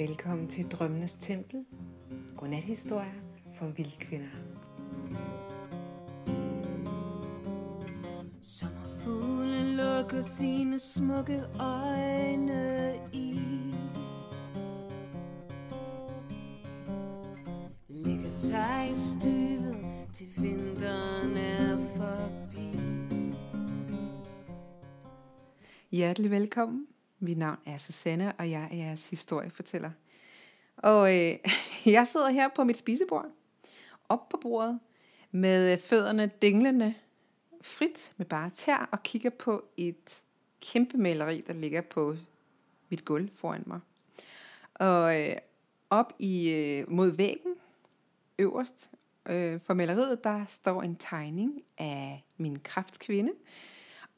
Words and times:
Velkommen 0.00 0.48
til 0.48 0.68
Drømmenes 0.68 1.14
Tempel. 1.14 1.64
Godnathistorier 2.36 3.12
for 3.58 3.66
vildkvinder. 3.66 4.28
Sommerfuglen 8.40 9.76
lukker 9.76 10.20
sine 10.20 10.78
smukke 10.78 11.42
øjne 11.60 12.94
i 13.12 13.40
Lægger 17.88 18.30
sig 18.30 18.90
i 18.92 18.96
støvet 18.96 19.76
til 20.12 20.26
vinteren 20.36 21.36
er 21.36 21.76
forbi 21.96 22.78
Hjertelig 25.90 26.30
velkommen. 26.30 26.89
Mit 27.30 27.38
navn 27.38 27.58
er 27.66 27.78
Susanne, 27.78 28.32
og 28.38 28.50
jeg 28.50 28.68
er 28.72 28.76
jeres 28.76 29.10
historiefortæller. 29.10 29.90
Og 30.76 31.16
øh, 31.16 31.38
jeg 31.96 32.06
sidder 32.06 32.28
her 32.28 32.48
på 32.48 32.64
mit 32.64 32.76
spisebord, 32.76 33.26
op 34.08 34.28
på 34.28 34.36
bordet, 34.36 34.80
med 35.30 35.72
øh, 35.72 35.78
fødderne 35.78 36.30
dinglende 36.42 36.94
frit 37.62 38.12
med 38.16 38.26
bare 38.26 38.50
tær, 38.50 38.88
og 38.92 39.02
kigger 39.02 39.30
på 39.30 39.64
et 39.76 40.22
kæmpe 40.60 40.98
maleri, 40.98 41.40
der 41.46 41.52
ligger 41.52 41.80
på 41.80 42.16
mit 42.88 43.04
gulv 43.04 43.28
foran 43.34 43.62
mig. 43.66 43.80
Og 44.74 45.20
øh, 45.20 45.36
op 45.90 46.12
i 46.18 46.50
øh, 46.50 46.90
mod 46.90 47.10
væggen, 47.10 47.54
øverst 48.38 48.90
øh, 49.28 49.60
for 49.60 49.74
maleriet, 49.74 50.24
der 50.24 50.44
står 50.46 50.82
en 50.82 50.96
tegning 50.96 51.62
af 51.78 52.24
min 52.36 52.58
kraftkvinde, 52.58 53.32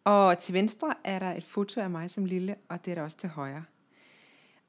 og 0.05 0.39
til 0.39 0.55
venstre 0.55 0.95
er 1.05 1.19
der 1.19 1.33
et 1.33 1.45
foto 1.45 1.81
af 1.81 1.91
mig 1.91 2.11
som 2.11 2.25
lille, 2.25 2.57
og 2.69 2.85
det 2.85 2.91
er 2.91 2.95
der 2.95 3.03
også 3.03 3.17
til 3.17 3.29
højre. 3.29 3.65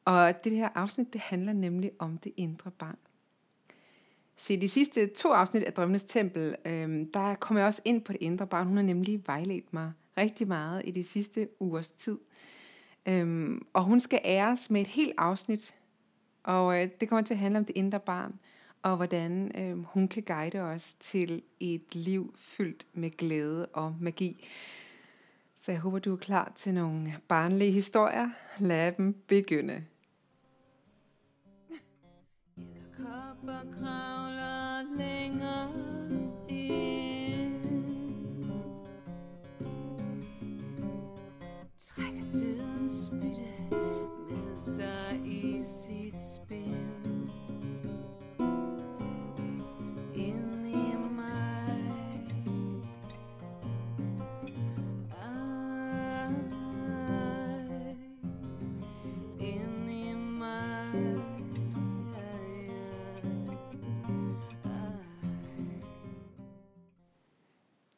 Og 0.06 0.44
det 0.44 0.52
her 0.52 0.70
afsnit, 0.76 1.14
det 1.14 1.22
handler 1.22 1.54
nemlig 1.54 1.92
om 2.00 2.18
det 2.18 2.32
indre 2.38 2.72
barn. 2.72 2.98
Se, 4.36 4.62
de 4.62 4.70
sidste 4.70 5.08
to 5.08 5.30
afsnit 5.30 5.64
af 5.64 5.74
Drømmenes 5.74 6.04
Tempel, 6.04 6.56
øhm, 6.66 7.12
der 7.12 7.36
kommer 7.36 7.62
jeg 7.62 7.68
også 7.68 7.82
ind 7.86 8.02
på 8.02 8.14
det 8.14 8.22
indre 8.22 8.48
barn. 8.48 8.68
Hun 8.68 8.78
har 8.78 8.84
nemlig 8.84 9.24
vejledt 9.28 9.74
mig 9.74 9.92
rigtig 10.18 10.48
meget 10.48 10.82
i 10.86 10.92
de 10.92 11.04
sidste 11.04 11.48
ugers 11.60 11.92
tid. 11.92 12.18
Øhm, 13.06 13.66
og 13.74 13.84
hun 13.84 14.00
skal 14.00 14.20
æres 14.26 14.70
med 14.70 14.82
et 14.82 14.88
helt 14.88 15.14
afsnit, 15.18 15.74
og 16.44 16.82
øh, 16.82 16.90
det 17.00 17.10
kommer 17.10 17.24
til 17.24 17.34
at 17.34 17.40
handle 17.40 17.60
om 17.60 17.66
det 17.66 17.78
indre 17.78 18.00
barn, 18.00 18.40
og 18.82 18.96
hvordan 18.96 19.52
øh, 19.62 19.84
hun 19.84 20.08
kan 20.08 20.24
guide 20.24 20.60
os 20.60 20.94
til 20.94 21.42
et 21.60 21.96
liv 21.96 22.34
fyldt 22.38 22.86
med 22.94 23.18
glæde 23.18 23.66
og 23.66 23.96
magi. 24.00 24.48
Så 25.64 25.72
jeg 25.72 25.82
håber, 25.82 26.00
du 26.00 26.14
er 26.14 26.18
klar 26.18 26.52
til 26.56 26.74
nogle 26.74 27.14
barnlige 27.28 27.72
historier. 27.72 28.30
Lad 28.60 28.92
dem 28.92 29.14
begynde. 29.28 29.86
Kopper 32.98 33.62
kravler 33.80 34.98
længere 34.98 35.93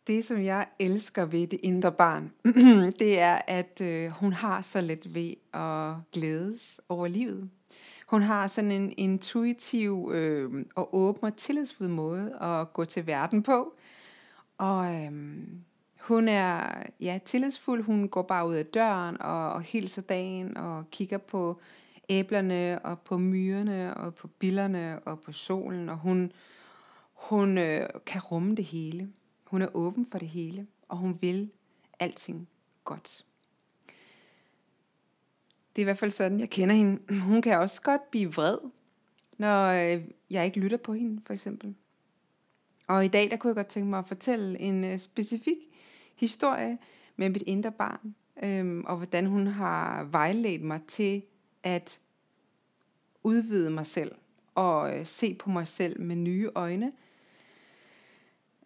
Det, 0.08 0.26
som 0.26 0.44
jeg 0.44 0.68
elsker 0.80 1.26
ved 1.26 1.48
det 1.48 1.60
indre 1.64 1.92
barn, 1.92 2.32
det 3.00 3.20
er, 3.20 3.42
at 3.48 3.82
øh, 3.82 4.10
hun 4.10 4.34
har 4.34 4.62
så 4.62 4.82
let 4.82 5.16
ved 5.16 5.34
at 5.54 5.94
glædes 6.12 6.82
over 6.90 7.08
livet. 7.08 7.50
Hun 8.08 8.22
har 8.22 8.48
sådan 8.48 8.72
en 8.72 8.94
intuitiv 8.98 10.12
øh, 10.14 10.66
og 10.76 10.96
åben 10.96 11.24
og 11.24 11.36
tillidsfuld 11.36 11.90
måde 11.90 12.38
at 12.42 12.74
gå 12.74 12.86
til 12.86 13.08
verden 13.08 13.44
på. 13.44 13.74
Og 14.58 14.96
øh, 14.96 15.12
hun 16.00 16.28
er 16.28 16.84
ja, 17.00 17.20
tillidsfuld. 17.26 17.84
Hun 17.84 18.10
går 18.10 18.22
bare 18.22 18.48
ud 18.48 18.56
af 18.56 18.66
døren 18.66 19.22
og, 19.22 19.54
og 19.54 19.62
hilser 19.62 20.02
dagen 20.02 20.58
og 20.58 20.92
kigger 20.92 21.18
på 21.18 21.60
æblerne 22.10 22.80
og 22.84 23.00
på 23.00 23.18
myrerne 23.18 23.94
og 23.94 24.16
på 24.16 24.28
billerne 24.28 25.00
og 25.00 25.20
på 25.20 25.32
solen. 25.32 25.90
Og 25.90 25.98
hun, 25.98 26.32
hun 27.14 27.58
øh, 27.58 27.90
kan 28.06 28.22
rumme 28.22 28.56
det 28.56 28.66
hele. 28.66 29.10
Hun 29.46 29.62
er 29.62 29.76
åben 29.76 30.06
for 30.12 30.20
det 30.20 30.28
hele, 30.28 30.68
og 30.90 30.98
hun 30.98 31.18
vil 31.22 31.52
alting 32.00 32.48
godt. 32.84 33.26
Det 35.76 35.82
er 35.82 35.84
i 35.84 35.90
hvert 35.90 35.98
fald 35.98 36.12
sådan, 36.12 36.40
jeg 36.40 36.50
kender 36.50 36.76
hende. 36.76 37.20
Hun 37.20 37.42
kan 37.42 37.60
også 37.60 37.82
godt 37.82 38.12
blive 38.12 38.34
vred, 38.34 38.58
når 39.38 39.66
øh, 39.68 40.04
jeg 40.30 40.46
ikke 40.46 40.60
lytter 40.60 40.78
på 40.78 40.94
hende, 40.94 41.22
for 41.26 41.34
eksempel. 41.34 41.76
Og 42.88 43.06
i 43.06 43.08
dag, 43.08 43.32
der 43.32 43.38
kunne 43.38 43.50
jeg 43.50 43.56
godt 43.56 43.68
tænke 43.68 43.90
mig 43.90 44.00
at 44.00 44.08
fortælle 44.08 44.60
en 44.60 44.84
øh, 44.84 45.00
specifik 45.00 45.58
historie 46.16 46.78
med 47.16 47.30
mit 47.30 47.44
indre 47.48 47.72
barn, 47.72 48.16
øhm, 48.44 48.84
og 48.86 48.98
hvordan 48.98 49.26
hun 49.26 49.48
har 49.48 50.04
vejledt 50.04 50.62
mig 50.62 50.82
til 50.88 51.24
at 51.64 52.00
udvide 53.24 53.70
mig 53.70 53.86
selv, 53.86 54.16
og 54.56 54.98
øh, 54.98 55.06
se 55.06 55.34
på 55.34 55.50
mig 55.50 55.68
selv 55.68 56.02
med 56.02 56.16
nye 56.16 56.50
øjne, 56.56 56.92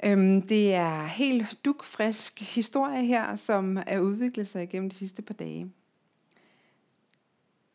Øhm, 0.03 0.41
det 0.41 0.73
er 0.73 1.05
helt 1.05 1.65
dukfrisk 1.65 2.55
historie 2.55 3.05
her, 3.05 3.35
som 3.35 3.77
er 3.87 3.99
udviklet 3.99 4.47
sig 4.47 4.63
igennem 4.63 4.89
de 4.89 4.95
sidste 4.95 5.21
par 5.21 5.33
dage. 5.33 5.71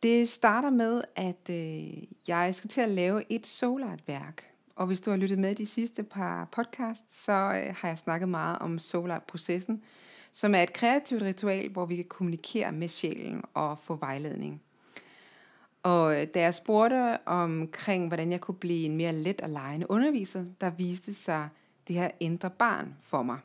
Det 0.03 0.29
starter 0.29 0.71
med, 0.71 1.03
at 1.17 1.51
øh, 1.51 2.03
jeg 2.29 2.55
skal 2.55 2.71
til 2.71 2.81
at 2.81 2.89
lave 2.89 3.33
et 3.33 3.47
solartværk. 3.47 4.51
Og 4.77 4.87
hvis 4.87 5.01
du 5.01 5.11
har 5.11 5.17
lyttet 5.17 5.39
med 5.39 5.55
de 5.55 5.67
sidste 5.67 6.03
par 6.03 6.49
podcasts, 6.53 7.25
så 7.25 7.33
øh, 7.33 7.75
har 7.79 7.89
jeg 7.89 7.99
snakket 7.99 8.29
meget 8.29 8.59
om 8.59 8.79
solartprocessen, 8.79 9.83
som 10.33 10.55
er 10.55 10.63
et 10.63 10.73
kreativt 10.73 11.23
ritual, 11.23 11.71
hvor 11.71 11.87
vi 11.87 11.97
kan 11.97 12.05
kommunikere 12.05 12.73
med 12.73 12.89
sjælen 12.89 13.43
og 13.55 13.79
få 13.79 13.97
vejledning. 13.97 14.63
Og 15.83 16.21
øh, 16.21 16.27
da 16.35 16.41
jeg 16.41 16.55
spurgte 16.55 17.27
omkring, 17.27 18.09
hvordan 18.09 18.33
jeg 18.33 18.41
kunne 18.41 18.55
blive 18.55 18.85
en 18.85 18.97
mere 18.97 19.13
let 19.13 19.41
og 19.41 19.51
lejende 19.51 19.91
underviser, 19.91 20.45
der 20.61 20.71
viste 20.71 21.15
sig 21.15 21.49
det 21.89 21.97
her 21.97 22.11
indre 22.21 22.51
barn 22.51 22.95
for 23.01 23.23
mig. 23.23 23.39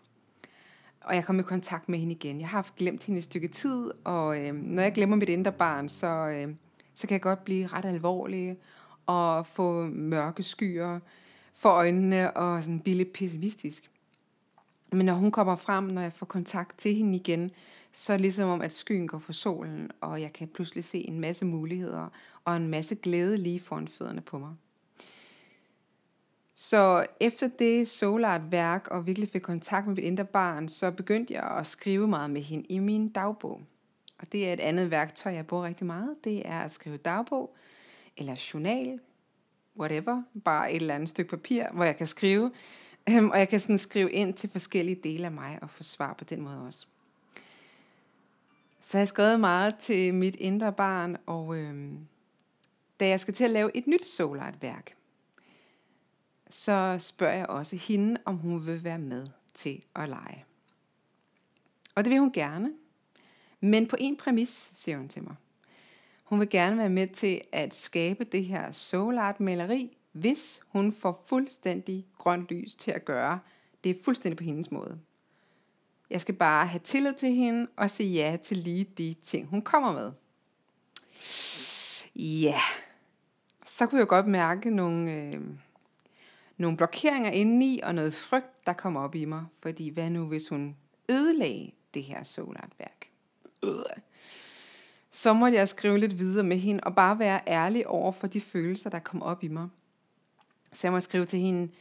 Og 1.01 1.15
jeg 1.15 1.25
kom 1.25 1.39
i 1.39 1.43
kontakt 1.43 1.89
med 1.89 1.99
hende 1.99 2.13
igen. 2.13 2.39
Jeg 2.39 2.47
har 2.47 2.57
haft 2.57 2.75
glemt 2.75 3.03
hende 3.03 3.17
et 3.17 3.23
stykke 3.23 3.47
tid, 3.47 3.91
og 4.03 4.45
øh, 4.45 4.53
når 4.53 4.81
jeg 4.83 4.93
glemmer 4.93 5.15
mit 5.15 5.29
indre 5.29 5.51
barn, 5.51 5.89
så, 5.89 6.07
øh, 6.07 6.55
så 6.95 7.07
kan 7.07 7.13
jeg 7.13 7.21
godt 7.21 7.45
blive 7.45 7.67
ret 7.67 7.85
alvorlig 7.85 8.57
og 9.05 9.47
få 9.47 9.85
mørke 9.85 10.43
skyer 10.43 10.99
for 11.53 11.69
øjnene 11.69 12.37
og 12.37 12.63
sådan 12.63 12.79
blive 12.79 12.97
lidt 12.97 13.13
pessimistisk. 13.13 13.91
Men 14.91 15.05
når 15.05 15.13
hun 15.13 15.31
kommer 15.31 15.55
frem, 15.55 15.83
når 15.83 16.01
jeg 16.01 16.13
får 16.13 16.25
kontakt 16.25 16.77
til 16.77 16.95
hende 16.95 17.15
igen, 17.15 17.51
så 17.93 18.13
er 18.13 18.17
det 18.17 18.21
ligesom 18.21 18.49
om, 18.49 18.61
at 18.61 18.73
skyen 18.73 19.07
går 19.07 19.19
for 19.19 19.33
solen, 19.33 19.91
og 20.01 20.21
jeg 20.21 20.33
kan 20.33 20.47
pludselig 20.47 20.85
se 20.85 21.07
en 21.07 21.19
masse 21.19 21.45
muligheder 21.45 22.07
og 22.45 22.57
en 22.57 22.67
masse 22.67 22.95
glæde 22.95 23.37
lige 23.37 23.59
foran 23.59 23.87
fødderne 23.87 24.21
på 24.21 24.39
mig. 24.39 24.55
Så 26.61 27.05
efter 27.19 27.47
det 27.47 27.87
solart 27.87 28.51
værk 28.51 28.87
og 28.87 29.05
virkelig 29.05 29.29
fik 29.29 29.41
kontakt 29.41 29.87
med 29.87 29.95
mit 29.95 30.03
indre 30.03 30.25
barn, 30.25 30.69
så 30.69 30.91
begyndte 30.91 31.33
jeg 31.33 31.43
at 31.43 31.67
skrive 31.67 32.07
meget 32.07 32.29
med 32.29 32.41
hende 32.41 32.65
i 32.69 32.79
min 32.79 33.09
dagbog. 33.09 33.61
Og 34.17 34.31
det 34.31 34.49
er 34.49 34.53
et 34.53 34.59
andet 34.59 34.91
værktøj, 34.91 35.33
jeg 35.33 35.47
bruger 35.47 35.63
rigtig 35.63 35.85
meget. 35.87 36.15
Det 36.23 36.47
er 36.47 36.59
at 36.59 36.71
skrive 36.71 36.97
dagbog 36.97 37.55
eller 38.17 38.49
journal, 38.53 38.99
whatever. 39.77 40.23
Bare 40.43 40.71
et 40.71 40.81
eller 40.81 40.95
andet 40.95 41.09
stykke 41.09 41.29
papir, 41.29 41.65
hvor 41.73 41.83
jeg 41.83 41.97
kan 41.97 42.07
skrive. 42.07 42.51
Øhm, 43.09 43.29
og 43.29 43.39
jeg 43.39 43.49
kan 43.49 43.59
sådan 43.59 43.77
skrive 43.77 44.11
ind 44.11 44.33
til 44.33 44.49
forskellige 44.49 44.99
dele 45.03 45.25
af 45.25 45.31
mig 45.31 45.59
og 45.61 45.69
få 45.69 45.83
svar 45.83 46.13
på 46.13 46.23
den 46.23 46.41
måde 46.41 46.61
også. 46.67 46.87
Så 48.81 48.97
jeg 48.97 49.01
har 49.01 49.05
skrevet 49.05 49.39
meget 49.39 49.75
til 49.75 50.13
mit 50.13 50.35
indre 50.35 50.73
barn, 50.73 51.17
og 51.25 51.57
øhm, 51.57 51.97
da 52.99 53.07
jeg 53.07 53.19
skal 53.19 53.33
til 53.33 53.43
at 53.43 53.49
lave 53.49 53.77
et 53.77 53.87
nyt 53.87 54.05
solart 54.05 54.61
værk, 54.61 54.95
så 56.49 56.95
spørger 56.99 57.37
jeg 57.37 57.47
også 57.47 57.75
hende, 57.75 58.21
om 58.25 58.35
hun 58.35 58.65
vil 58.65 58.83
være 58.83 58.99
med 58.99 59.25
til 59.53 59.83
at 59.95 60.09
lege. 60.09 60.45
Og 61.95 62.03
det 62.03 62.11
vil 62.11 62.19
hun 62.19 62.31
gerne. 62.31 62.73
Men 63.61 63.87
på 63.87 63.95
en 63.99 64.17
præmis, 64.17 64.71
siger 64.73 64.97
hun 64.97 65.07
til 65.07 65.23
mig. 65.23 65.35
Hun 66.23 66.39
vil 66.39 66.49
gerne 66.49 66.77
være 66.77 66.89
med 66.89 67.07
til 67.07 67.41
at 67.51 67.73
skabe 67.73 68.23
det 68.23 68.45
her 68.45 68.71
soul 68.71 69.17
art 69.17 69.39
maleri, 69.39 69.97
hvis 70.11 70.61
hun 70.67 70.93
får 70.93 71.23
fuldstændig 71.25 72.05
grønt 72.17 72.49
lys 72.49 72.75
til 72.75 72.91
at 72.91 73.05
gøre 73.05 73.39
det 73.83 73.99
fuldstændig 74.03 74.37
på 74.37 74.43
hendes 74.43 74.71
måde. 74.71 74.99
Jeg 76.09 76.21
skal 76.21 76.35
bare 76.35 76.67
have 76.67 76.79
tillid 76.79 77.13
til 77.13 77.33
hende 77.33 77.67
og 77.75 77.89
sige 77.89 78.13
ja 78.13 78.37
til 78.43 78.57
lige 78.57 78.83
de 78.83 79.15
ting, 79.21 79.47
hun 79.47 79.61
kommer 79.61 79.93
med. 79.93 80.11
Ja, 82.15 82.59
så 83.65 83.85
kunne 83.85 83.99
jeg 83.99 84.07
godt 84.07 84.27
mærke 84.27 84.69
nogle, 84.69 85.11
øh, 85.13 85.41
nogle 86.59 86.77
blokeringer 86.77 87.31
indeni, 87.31 87.79
og 87.83 87.95
noget 87.95 88.13
frygt, 88.13 88.65
der 88.67 88.73
kom 88.73 88.97
op 88.97 89.15
i 89.15 89.25
mig. 89.25 89.45
Fordi 89.61 89.89
hvad 89.89 90.09
nu, 90.09 90.25
hvis 90.25 90.47
hun 90.47 90.75
ødelagde 91.09 91.71
det 91.93 92.03
her 92.03 92.23
solartværk? 92.23 93.09
Øh. 93.63 94.01
Så 95.11 95.33
måtte 95.33 95.57
jeg 95.57 95.67
skrive 95.67 95.97
lidt 95.97 96.19
videre 96.19 96.43
med 96.43 96.57
hende, 96.57 96.83
og 96.83 96.95
bare 96.95 97.19
være 97.19 97.41
ærlig 97.47 97.87
over 97.87 98.11
for 98.11 98.27
de 98.27 98.41
følelser, 98.41 98.89
der 98.89 98.99
kom 98.99 99.21
op 99.21 99.43
i 99.43 99.47
mig. 99.47 99.69
Så 100.73 100.87
jeg 100.87 100.91
må 100.91 100.99
skrive 100.99 101.25
til 101.25 101.39
hende, 101.39 101.71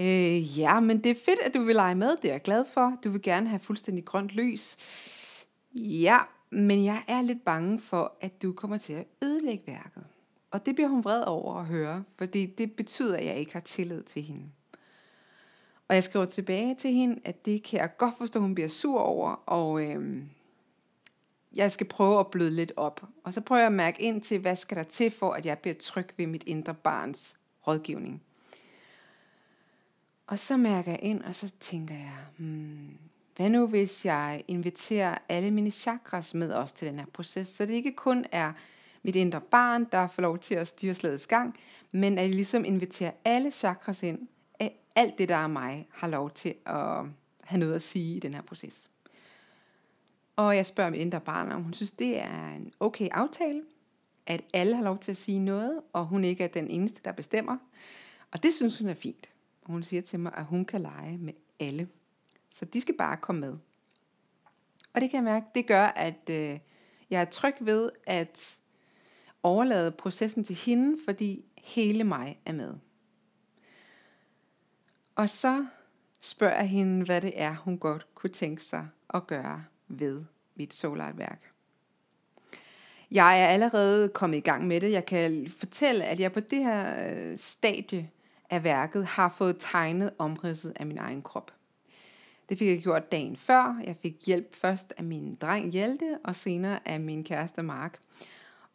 øh, 0.00 0.58
ja, 0.58 0.80
men 0.80 1.04
det 1.04 1.10
er 1.10 1.20
fedt, 1.24 1.40
at 1.40 1.54
du 1.54 1.62
vil 1.64 1.74
lege 1.74 1.94
med, 1.94 2.16
det 2.22 2.28
er 2.28 2.34
jeg 2.34 2.42
glad 2.42 2.64
for. 2.74 2.98
Du 3.04 3.10
vil 3.10 3.22
gerne 3.22 3.48
have 3.48 3.60
fuldstændig 3.60 4.04
grønt 4.04 4.30
lys. 4.30 4.76
Ja, 5.74 6.18
men 6.50 6.84
jeg 6.84 7.02
er 7.08 7.22
lidt 7.22 7.44
bange 7.44 7.80
for, 7.80 8.16
at 8.20 8.42
du 8.42 8.52
kommer 8.52 8.78
til 8.78 8.92
at 8.92 9.06
ødelægge 9.22 9.66
værket. 9.66 10.04
Og 10.54 10.66
det 10.66 10.74
bliver 10.74 10.88
hun 10.88 11.04
vred 11.04 11.22
over 11.26 11.54
at 11.54 11.66
høre, 11.66 12.04
fordi 12.16 12.46
det 12.46 12.72
betyder, 12.72 13.16
at 13.16 13.24
jeg 13.24 13.36
ikke 13.36 13.52
har 13.52 13.60
tillid 13.60 14.02
til 14.02 14.22
hende. 14.22 14.46
Og 15.88 15.94
jeg 15.94 16.02
skriver 16.02 16.24
tilbage 16.24 16.74
til 16.74 16.92
hende, 16.92 17.20
at 17.24 17.46
det 17.46 17.62
kan 17.62 17.80
jeg 17.80 17.96
godt 17.98 18.14
forstå, 18.18 18.40
hun 18.40 18.54
bliver 18.54 18.68
sur 18.68 19.00
over, 19.00 19.30
og 19.46 19.82
øh, 19.82 20.22
jeg 21.54 21.72
skal 21.72 21.86
prøve 21.88 22.20
at 22.20 22.30
bløde 22.30 22.50
lidt 22.50 22.72
op. 22.76 23.02
Og 23.24 23.34
så 23.34 23.40
prøver 23.40 23.60
jeg 23.60 23.66
at 23.66 23.72
mærke 23.72 24.02
ind 24.02 24.22
til, 24.22 24.38
hvad 24.40 24.56
skal 24.56 24.76
der 24.76 24.82
til 24.82 25.10
for, 25.10 25.32
at 25.32 25.46
jeg 25.46 25.58
bliver 25.58 25.74
tryg 25.74 26.08
ved 26.16 26.26
mit 26.26 26.44
indre 26.46 26.74
barns 26.74 27.36
rådgivning. 27.66 28.22
Og 30.26 30.38
så 30.38 30.56
mærker 30.56 30.90
jeg 30.90 31.00
ind, 31.02 31.22
og 31.22 31.34
så 31.34 31.52
tænker 31.60 31.94
jeg, 31.94 32.18
hmm, 32.36 32.98
hvad 33.36 33.50
nu 33.50 33.66
hvis 33.66 34.04
jeg 34.04 34.44
inviterer 34.48 35.18
alle 35.28 35.50
mine 35.50 35.70
chakras 35.70 36.34
med 36.34 36.52
os 36.52 36.72
til 36.72 36.88
den 36.88 36.98
her 36.98 37.06
proces, 37.12 37.48
så 37.48 37.66
det 37.66 37.74
ikke 37.74 37.92
kun 37.92 38.24
er 38.32 38.52
mit 39.04 39.16
indre 39.16 39.40
barn, 39.40 39.84
der 39.92 40.06
får 40.06 40.22
lov 40.22 40.38
til 40.38 40.54
at 40.54 40.68
styre 40.68 40.94
slagets 40.94 41.26
gang, 41.26 41.56
men 41.92 42.18
at 42.18 42.24
jeg 42.24 42.34
ligesom 42.34 42.64
inviterer 42.64 43.10
alle 43.24 43.50
chakras 43.50 44.02
ind, 44.02 44.28
at 44.58 44.72
alt 44.96 45.18
det, 45.18 45.28
der 45.28 45.36
er 45.36 45.46
mig, 45.46 45.88
har 45.90 46.08
lov 46.08 46.30
til 46.30 46.54
at 46.66 47.04
have 47.40 47.58
noget 47.58 47.74
at 47.74 47.82
sige 47.82 48.16
i 48.16 48.18
den 48.18 48.34
her 48.34 48.42
proces. 48.42 48.90
Og 50.36 50.56
jeg 50.56 50.66
spørger 50.66 50.90
mit 50.90 51.00
indre 51.00 51.20
barn, 51.20 51.52
om 51.52 51.62
hun 51.62 51.72
synes, 51.72 51.92
det 51.92 52.18
er 52.18 52.48
en 52.48 52.72
okay 52.80 53.08
aftale, 53.12 53.62
at 54.26 54.44
alle 54.52 54.76
har 54.76 54.84
lov 54.84 54.98
til 54.98 55.10
at 55.10 55.16
sige 55.16 55.38
noget, 55.38 55.80
og 55.92 56.06
hun 56.06 56.24
ikke 56.24 56.44
er 56.44 56.48
den 56.48 56.70
eneste, 56.70 57.00
der 57.04 57.12
bestemmer. 57.12 57.56
Og 58.30 58.42
det 58.42 58.54
synes 58.54 58.78
hun 58.78 58.88
er 58.88 58.94
fint. 58.94 59.28
Og 59.62 59.72
hun 59.72 59.82
siger 59.82 60.02
til 60.02 60.20
mig, 60.20 60.32
at 60.36 60.44
hun 60.44 60.64
kan 60.64 60.80
lege 60.80 61.18
med 61.18 61.32
alle. 61.60 61.88
Så 62.50 62.64
de 62.64 62.80
skal 62.80 62.96
bare 62.96 63.16
komme 63.16 63.40
med. 63.40 63.56
Og 64.92 65.00
det 65.00 65.10
kan 65.10 65.16
jeg 65.16 65.24
mærke, 65.24 65.46
det 65.54 65.66
gør, 65.66 65.84
at 65.84 66.30
øh, 66.30 66.58
jeg 67.10 67.20
er 67.20 67.24
tryg 67.24 67.54
ved 67.60 67.90
at 68.06 68.58
overlade 69.44 69.90
processen 69.90 70.44
til 70.44 70.56
hende, 70.56 70.98
fordi 71.04 71.44
hele 71.64 72.04
mig 72.04 72.38
er 72.46 72.52
med. 72.52 72.74
Og 75.14 75.28
så 75.28 75.66
spørger 76.22 76.56
jeg 76.56 76.68
hende, 76.68 77.04
hvad 77.04 77.20
det 77.20 77.32
er, 77.36 77.54
hun 77.54 77.78
godt 77.78 78.14
kunne 78.14 78.30
tænke 78.30 78.62
sig 78.62 78.88
at 79.14 79.26
gøre 79.26 79.64
ved 79.88 80.24
mit 80.54 80.74
solartværk. 80.74 81.50
Jeg 83.10 83.42
er 83.42 83.46
allerede 83.46 84.08
kommet 84.08 84.36
i 84.36 84.40
gang 84.40 84.66
med 84.66 84.80
det. 84.80 84.92
Jeg 84.92 85.06
kan 85.06 85.52
fortælle, 85.58 86.04
at 86.04 86.20
jeg 86.20 86.32
på 86.32 86.40
det 86.40 86.58
her 86.58 87.08
øh, 87.10 87.38
stadie 87.38 88.10
af 88.50 88.64
værket 88.64 89.06
har 89.06 89.28
fået 89.28 89.56
tegnet 89.58 90.10
omridset 90.18 90.72
af 90.76 90.86
min 90.86 90.98
egen 90.98 91.22
krop. 91.22 91.52
Det 92.48 92.58
fik 92.58 92.68
jeg 92.68 92.82
gjort 92.82 93.12
dagen 93.12 93.36
før. 93.36 93.80
Jeg 93.84 93.96
fik 94.02 94.26
hjælp 94.26 94.54
først 94.54 94.92
af 94.98 95.04
min 95.04 95.34
dreng 95.34 95.72
Hjelte, 95.72 96.18
og 96.24 96.34
senere 96.34 96.88
af 96.88 97.00
min 97.00 97.24
kæreste 97.24 97.62
Mark. 97.62 97.98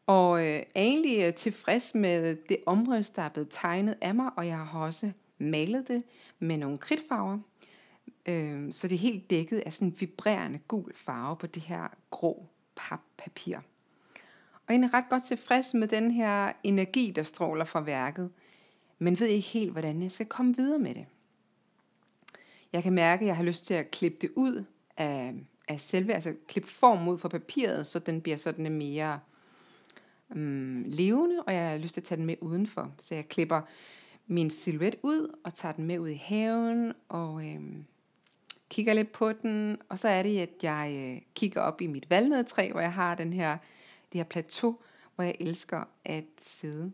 Og 0.10 0.40
øh, 0.40 0.56
er 0.76 0.82
egentlig 0.82 1.24
øh, 1.24 1.34
tilfreds 1.34 1.96
med 1.96 2.36
det 2.36 2.58
omrids, 2.66 3.10
der 3.10 3.22
er 3.22 3.30
blevet 3.30 3.48
tegnet 3.52 3.98
af 4.02 4.16
mig, 4.16 4.32
og 4.36 4.48
jeg 4.48 4.58
har 4.58 4.80
også 4.80 5.12
malet 5.38 5.88
det 5.88 6.04
med 6.40 6.58
nogle 6.58 6.78
kridtfarver. 6.78 7.40
Øh, 8.26 8.74
så 8.74 8.88
det 8.88 8.96
er 8.96 9.00
helt 9.00 9.30
dækket 9.30 9.60
af 9.60 9.74
sådan 9.74 9.88
en 9.88 9.96
vibrerende 10.00 10.60
gul 10.68 10.96
farve 10.96 11.36
på 11.36 11.48
det 11.48 11.62
her 11.62 11.88
grå 12.10 12.46
pappapir. 12.76 13.58
Og 14.68 14.74
jeg 14.74 14.82
er 14.82 14.94
ret 14.94 15.10
godt 15.10 15.24
tilfreds 15.24 15.74
med 15.74 15.88
den 15.88 16.12
her 16.12 16.52
energi, 16.64 17.12
der 17.16 17.24
stråler 17.24 17.66
fra 17.66 17.82
værket, 17.82 18.32
men 19.00 19.20
ved 19.20 19.28
ikke 19.28 19.48
helt, 19.48 19.72
hvordan 19.72 20.04
jeg 20.04 20.12
skal 20.12 20.26
komme 20.26 20.56
videre 20.56 20.80
med 20.80 20.96
det. 20.96 21.06
Jeg 22.74 22.84
kan 22.84 22.94
mærke, 22.94 23.22
at 23.22 23.28
jeg 23.28 23.36
har 23.36 23.44
lyst 23.44 23.66
til 23.66 23.74
at 23.74 23.92
klippe 23.92 24.18
det 24.22 24.32
ud 24.36 24.64
af, 24.98 25.34
af 25.68 25.80
selve, 25.80 26.14
altså 26.14 26.34
klippe 26.48 26.70
form 26.70 27.08
ud 27.08 27.18
fra 27.18 27.30
papiret, 27.30 27.88
så 27.88 28.00
den 28.00 28.22
bliver 28.22 28.38
sådan 28.38 28.72
mere 28.72 29.20
um, 30.36 30.84
levende, 30.88 31.44
og 31.44 31.54
jeg 31.54 31.70
har 31.70 31.78
lyst 31.78 31.94
til 31.94 32.02
at 32.02 32.06
tage 32.06 32.18
den 32.18 32.26
med 32.26 32.36
udenfor. 32.42 32.92
Så 33.00 33.16
jeg 33.16 33.30
klipper 33.30 33.62
min 34.28 34.50
silhuet 34.50 34.96
ud 35.04 35.36
og 35.44 35.54
tager 35.54 35.74
den 35.74 35.86
med 35.86 36.00
ud 36.00 36.10
i 36.10 36.16
haven 36.16 36.94
og 37.10 37.46
øhm, 37.46 37.86
kigger 38.70 38.94
lidt 38.94 39.12
på 39.12 39.32
den. 39.34 39.78
Og 39.90 40.00
så 40.00 40.08
er 40.08 40.24
det, 40.24 40.40
at 40.40 40.50
jeg 40.64 40.94
øh, 40.96 41.22
kigger 41.36 41.62
op 41.62 41.82
i 41.82 41.88
mit 41.88 42.10
valnødtræ, 42.10 42.72
hvor 42.72 42.82
jeg 42.82 42.94
har 42.94 43.16
den 43.16 43.34
her, 43.34 43.58
det 44.12 44.20
her 44.20 44.24
plateau, 44.24 44.78
hvor 45.16 45.24
jeg 45.24 45.36
elsker 45.40 45.84
at 46.06 46.26
sidde. 46.42 46.92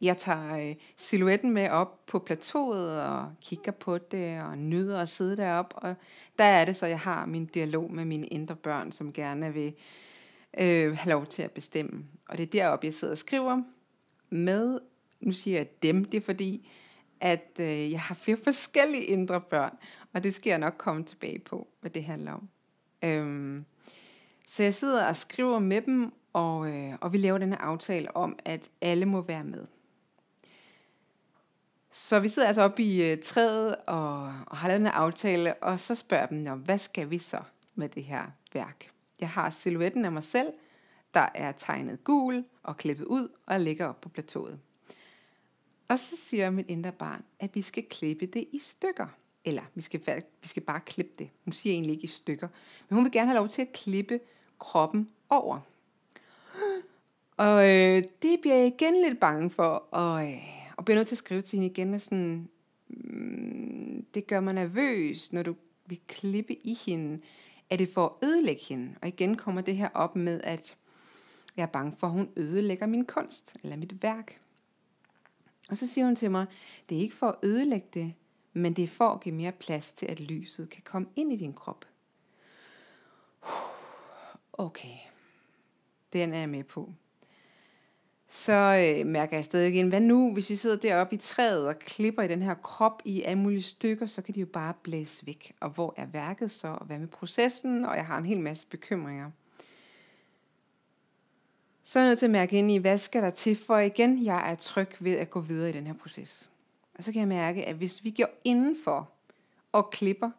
Jeg 0.00 0.18
tager 0.18 0.68
øh, 0.68 0.76
silhuetten 0.96 1.50
med 1.50 1.68
op 1.68 2.06
på 2.06 2.18
plateauet 2.18 3.02
og 3.02 3.32
kigger 3.40 3.72
på 3.72 3.98
det 3.98 4.42
og 4.42 4.58
nyder 4.58 5.00
at 5.00 5.08
sidde 5.08 5.36
derop. 5.36 5.74
Og 5.76 5.94
der 6.38 6.44
er 6.44 6.64
det 6.64 6.76
så, 6.76 6.86
jeg 6.86 7.00
har 7.00 7.26
min 7.26 7.46
dialog 7.46 7.92
med 7.92 8.04
mine 8.04 8.26
indre 8.26 8.56
børn, 8.56 8.92
som 8.92 9.12
gerne 9.12 9.52
vil 9.52 9.74
øh, 10.60 10.96
have 10.96 11.10
lov 11.12 11.26
til 11.26 11.42
at 11.42 11.50
bestemme. 11.50 12.04
Og 12.28 12.38
det 12.38 12.42
er 12.42 12.50
deroppe, 12.50 12.86
jeg 12.86 12.94
sidder 12.94 13.12
og 13.12 13.18
skriver 13.18 13.62
med, 14.30 14.80
nu 15.20 15.32
siger 15.32 15.56
jeg 15.56 15.82
dem, 15.82 16.04
det 16.04 16.16
er 16.16 16.20
fordi, 16.20 16.68
at 17.20 17.50
øh, 17.60 17.90
jeg 17.90 18.00
har 18.00 18.14
flere 18.14 18.38
forskellige 18.44 19.04
indre 19.04 19.40
børn, 19.40 19.76
og 20.12 20.22
det 20.22 20.34
skal 20.34 20.50
jeg 20.50 20.58
nok 20.58 20.74
komme 20.78 21.04
tilbage 21.04 21.38
på, 21.38 21.68
hvad 21.80 21.90
det 21.90 22.04
handler 22.04 22.32
om. 22.32 22.48
Øhm, 23.04 23.64
så 24.46 24.62
jeg 24.62 24.74
sidder 24.74 25.06
og 25.06 25.16
skriver 25.16 25.58
med 25.58 25.82
dem, 25.82 26.12
og, 26.32 26.68
øh, 26.68 26.94
og 27.00 27.12
vi 27.12 27.18
laver 27.18 27.38
den 27.38 27.48
her 27.48 27.58
aftale 27.58 28.16
om, 28.16 28.38
at 28.44 28.70
alle 28.80 29.06
må 29.06 29.20
være 29.20 29.44
med. 29.44 29.66
Så 31.90 32.20
vi 32.20 32.28
sidder 32.28 32.48
altså 32.48 32.62
oppe 32.62 32.82
i 32.82 33.12
øh, 33.12 33.18
træet 33.22 33.76
og, 33.76 34.22
og 34.46 34.56
har 34.56 34.68
lavet 34.68 34.80
en 34.80 34.86
aftale, 34.86 35.54
og 35.54 35.80
så 35.80 35.94
spørger 35.94 36.26
dem, 36.26 36.58
hvad 36.58 36.78
skal 36.78 37.10
vi 37.10 37.18
så 37.18 37.40
med 37.74 37.88
det 37.88 38.04
her 38.04 38.24
værk? 38.52 38.91
Jeg 39.22 39.30
har 39.30 39.50
silhuetten 39.50 40.04
af 40.04 40.12
mig 40.12 40.24
selv, 40.24 40.52
der 41.14 41.28
er 41.34 41.52
tegnet 41.52 42.04
gul 42.04 42.44
og 42.62 42.76
klippet 42.76 43.04
ud 43.04 43.28
og 43.46 43.60
ligger 43.60 43.86
op 43.86 44.00
på 44.00 44.08
plateauet. 44.08 44.58
Og 45.88 45.98
så 45.98 46.16
siger 46.16 46.50
mit 46.50 46.66
indre 46.68 46.92
barn, 46.92 47.24
at 47.40 47.54
vi 47.54 47.62
skal 47.62 47.84
klippe 47.90 48.26
det 48.26 48.48
i 48.52 48.58
stykker. 48.58 49.06
Eller 49.44 49.62
vi 49.74 49.80
skal, 49.80 50.00
vi 50.42 50.48
skal 50.48 50.62
bare 50.62 50.80
klippe 50.80 51.12
det. 51.18 51.30
Hun 51.44 51.52
siger 51.52 51.72
egentlig 51.72 51.92
ikke 51.92 52.04
i 52.04 52.08
stykker. 52.08 52.48
Men 52.88 52.94
hun 52.94 53.04
vil 53.04 53.12
gerne 53.12 53.26
have 53.26 53.38
lov 53.38 53.48
til 53.48 53.62
at 53.62 53.72
klippe 53.72 54.20
kroppen 54.58 55.08
over. 55.30 55.60
Og 57.36 57.70
øh, 57.70 58.02
det 58.22 58.40
bliver 58.40 58.56
jeg 58.56 58.66
igen 58.66 59.02
lidt 59.02 59.20
bange 59.20 59.50
for. 59.50 59.88
Og, 59.90 60.32
øh, 60.32 60.72
og 60.76 60.84
bliver 60.84 60.96
nødt 60.98 61.08
til 61.08 61.14
at 61.14 61.18
skrive 61.18 61.42
til 61.42 61.56
hende 61.56 61.72
igen. 61.72 61.94
Og 61.94 62.00
sådan, 62.00 62.48
mm, 62.88 64.06
det 64.14 64.26
gør 64.26 64.40
mig 64.40 64.54
nervøs, 64.54 65.32
når 65.32 65.42
du 65.42 65.54
vil 65.86 66.00
klippe 66.08 66.66
i 66.66 66.78
hende. 66.86 67.20
Er 67.72 67.76
det 67.76 67.88
for 67.88 68.06
at 68.06 68.28
ødelægge 68.28 68.62
hende? 68.62 68.94
Og 69.02 69.08
igen 69.08 69.36
kommer 69.36 69.60
det 69.60 69.76
her 69.76 69.88
op 69.94 70.16
med, 70.16 70.40
at 70.44 70.76
jeg 71.56 71.62
er 71.62 71.66
bange 71.66 71.96
for, 71.98 72.06
at 72.06 72.12
hun 72.12 72.30
ødelægger 72.36 72.86
min 72.86 73.06
kunst, 73.06 73.56
eller 73.62 73.76
mit 73.76 74.02
værk. 74.02 74.40
Og 75.70 75.76
så 75.76 75.86
siger 75.86 76.04
hun 76.04 76.16
til 76.16 76.30
mig, 76.30 76.46
det 76.88 76.96
er 76.96 77.00
ikke 77.00 77.14
for 77.14 77.28
at 77.28 77.38
ødelægge 77.42 77.86
det, 77.94 78.14
men 78.52 78.72
det 78.72 78.84
er 78.84 78.88
for 78.88 79.08
at 79.08 79.20
give 79.20 79.34
mere 79.34 79.52
plads 79.52 79.92
til, 79.92 80.06
at 80.06 80.20
lyset 80.20 80.70
kan 80.70 80.82
komme 80.84 81.08
ind 81.16 81.32
i 81.32 81.36
din 81.36 81.52
krop. 81.52 81.84
Okay, 84.52 84.96
den 86.12 86.34
er 86.34 86.38
jeg 86.38 86.48
med 86.48 86.64
på. 86.64 86.92
Så 88.34 88.52
øh, 88.52 89.06
mærker 89.06 89.36
jeg 89.36 89.44
stadig 89.44 89.74
igen, 89.74 89.88
hvad 89.88 90.00
nu, 90.00 90.32
hvis 90.32 90.50
vi 90.50 90.56
sidder 90.56 90.76
deroppe 90.76 91.14
i 91.14 91.18
træet 91.18 91.66
og 91.68 91.78
klipper 91.78 92.22
i 92.22 92.28
den 92.28 92.42
her 92.42 92.54
krop 92.54 93.02
i 93.04 93.22
alle 93.22 93.38
mulige 93.38 93.62
stykker, 93.62 94.06
så 94.06 94.22
kan 94.22 94.34
de 94.34 94.40
jo 94.40 94.46
bare 94.46 94.74
blæse 94.82 95.26
væk. 95.26 95.52
Og 95.60 95.70
hvor 95.70 95.94
er 95.96 96.06
værket 96.06 96.50
så, 96.50 96.68
og 96.68 96.86
hvad 96.86 96.98
med 96.98 97.08
processen? 97.08 97.84
Og 97.84 97.96
jeg 97.96 98.06
har 98.06 98.18
en 98.18 98.26
hel 98.26 98.40
masse 98.40 98.66
bekymringer 98.66 99.30
så 101.84 101.98
er 101.98 102.02
jeg 102.02 102.10
nødt 102.10 102.18
til 102.18 102.26
at 102.26 102.32
mærke 102.32 102.58
ind 102.58 102.70
i, 102.70 102.76
hvad 102.76 102.98
skal 102.98 103.22
der 103.22 103.30
til 103.30 103.56
for 103.56 103.78
igen, 103.78 104.24
jeg 104.24 104.50
er 104.50 104.54
tryg 104.54 104.88
ved 105.00 105.16
at 105.16 105.30
gå 105.30 105.40
videre 105.40 105.70
i 105.70 105.72
den 105.72 105.86
her 105.86 105.94
proces. 105.94 106.50
Og 106.94 107.04
så 107.04 107.12
kan 107.12 107.20
jeg 107.20 107.28
mærke, 107.28 107.64
at 107.64 107.76
hvis 107.76 108.04
vi 108.04 108.10
går 108.10 108.28
indenfor 108.44 109.10
og 109.72 109.90
klipper 109.90 110.30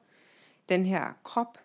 den 0.70 0.86
her 0.86 1.14
krop, 1.24 1.58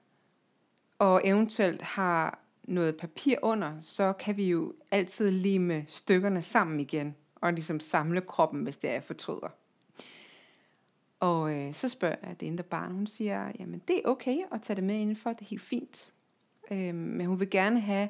og 0.99 1.21
eventuelt 1.25 1.83
har 1.83 2.39
noget 2.69 2.97
papir 2.97 3.37
under, 3.43 3.81
så 3.81 4.13
kan 4.13 4.37
vi 4.37 4.51
jo 4.51 4.73
altid 4.91 5.31
lime 5.31 5.85
stykkerne 5.89 6.43
sammen 6.43 6.81
igen, 6.81 7.17
og 7.35 7.53
ligesom 7.53 7.81
samle 7.81 8.21
kroppen, 8.21 8.63
hvis 8.63 8.77
det 8.77 8.91
er, 8.91 9.01
fortryder. 9.01 9.49
Og 11.21 11.55
øh, 11.55 11.75
så 11.75 11.89
spørger 11.89 12.17
jeg 12.23 12.41
det 12.41 12.47
indre 12.47 12.65
barn, 12.65 12.93
hun 12.93 13.07
siger, 13.07 13.53
jamen 13.59 13.83
det 13.89 13.97
er 13.97 14.09
okay 14.09 14.39
at 14.53 14.63
tage 14.63 14.75
det 14.77 14.85
med 14.85 14.95
indenfor, 14.95 15.33
det 15.33 15.41
er 15.41 15.49
helt 15.49 15.63
fint. 15.63 16.13
Øh, 16.71 16.95
men 16.95 17.27
hun 17.27 17.41
vil 17.41 17.51
gerne 17.51 17.81
have 17.81 18.09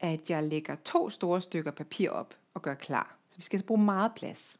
at 0.00 0.30
jeg 0.30 0.42
lægger 0.42 0.76
to 0.84 1.10
store 1.10 1.40
stykker 1.40 1.70
papir 1.70 2.10
op 2.10 2.34
og 2.54 2.62
gør 2.62 2.74
klar. 2.74 3.16
Så 3.30 3.36
vi 3.36 3.42
skal 3.42 3.56
altså 3.56 3.66
bruge 3.66 3.84
meget 3.84 4.12
plads. 4.16 4.58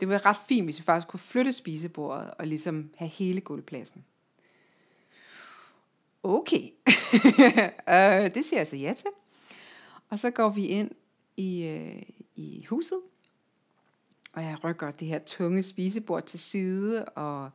Det 0.00 0.08
ville 0.08 0.10
være 0.10 0.30
ret 0.30 0.36
fint, 0.48 0.66
hvis 0.66 0.78
vi 0.78 0.84
faktisk 0.84 1.08
kunne 1.08 1.20
flytte 1.20 1.52
spisebordet 1.52 2.30
og 2.38 2.46
ligesom 2.46 2.90
have 2.96 3.08
hele 3.08 3.40
gulvpladsen. 3.40 4.04
Okay, 6.22 6.62
øh, 7.88 8.34
det 8.34 8.44
siger 8.44 8.60
jeg 8.60 8.66
så 8.66 8.76
ja 8.76 8.92
til. 8.92 9.06
Og 10.08 10.18
så 10.18 10.30
går 10.30 10.48
vi 10.48 10.66
ind 10.66 10.90
i, 11.36 11.66
øh, 11.66 12.02
i 12.36 12.64
huset, 12.64 13.00
og 14.32 14.42
jeg 14.42 14.64
rykker 14.64 14.90
det 14.90 15.08
her 15.08 15.18
tunge 15.18 15.62
spisebord 15.62 16.22
til 16.22 16.40
side, 16.40 17.04
og 17.04 17.50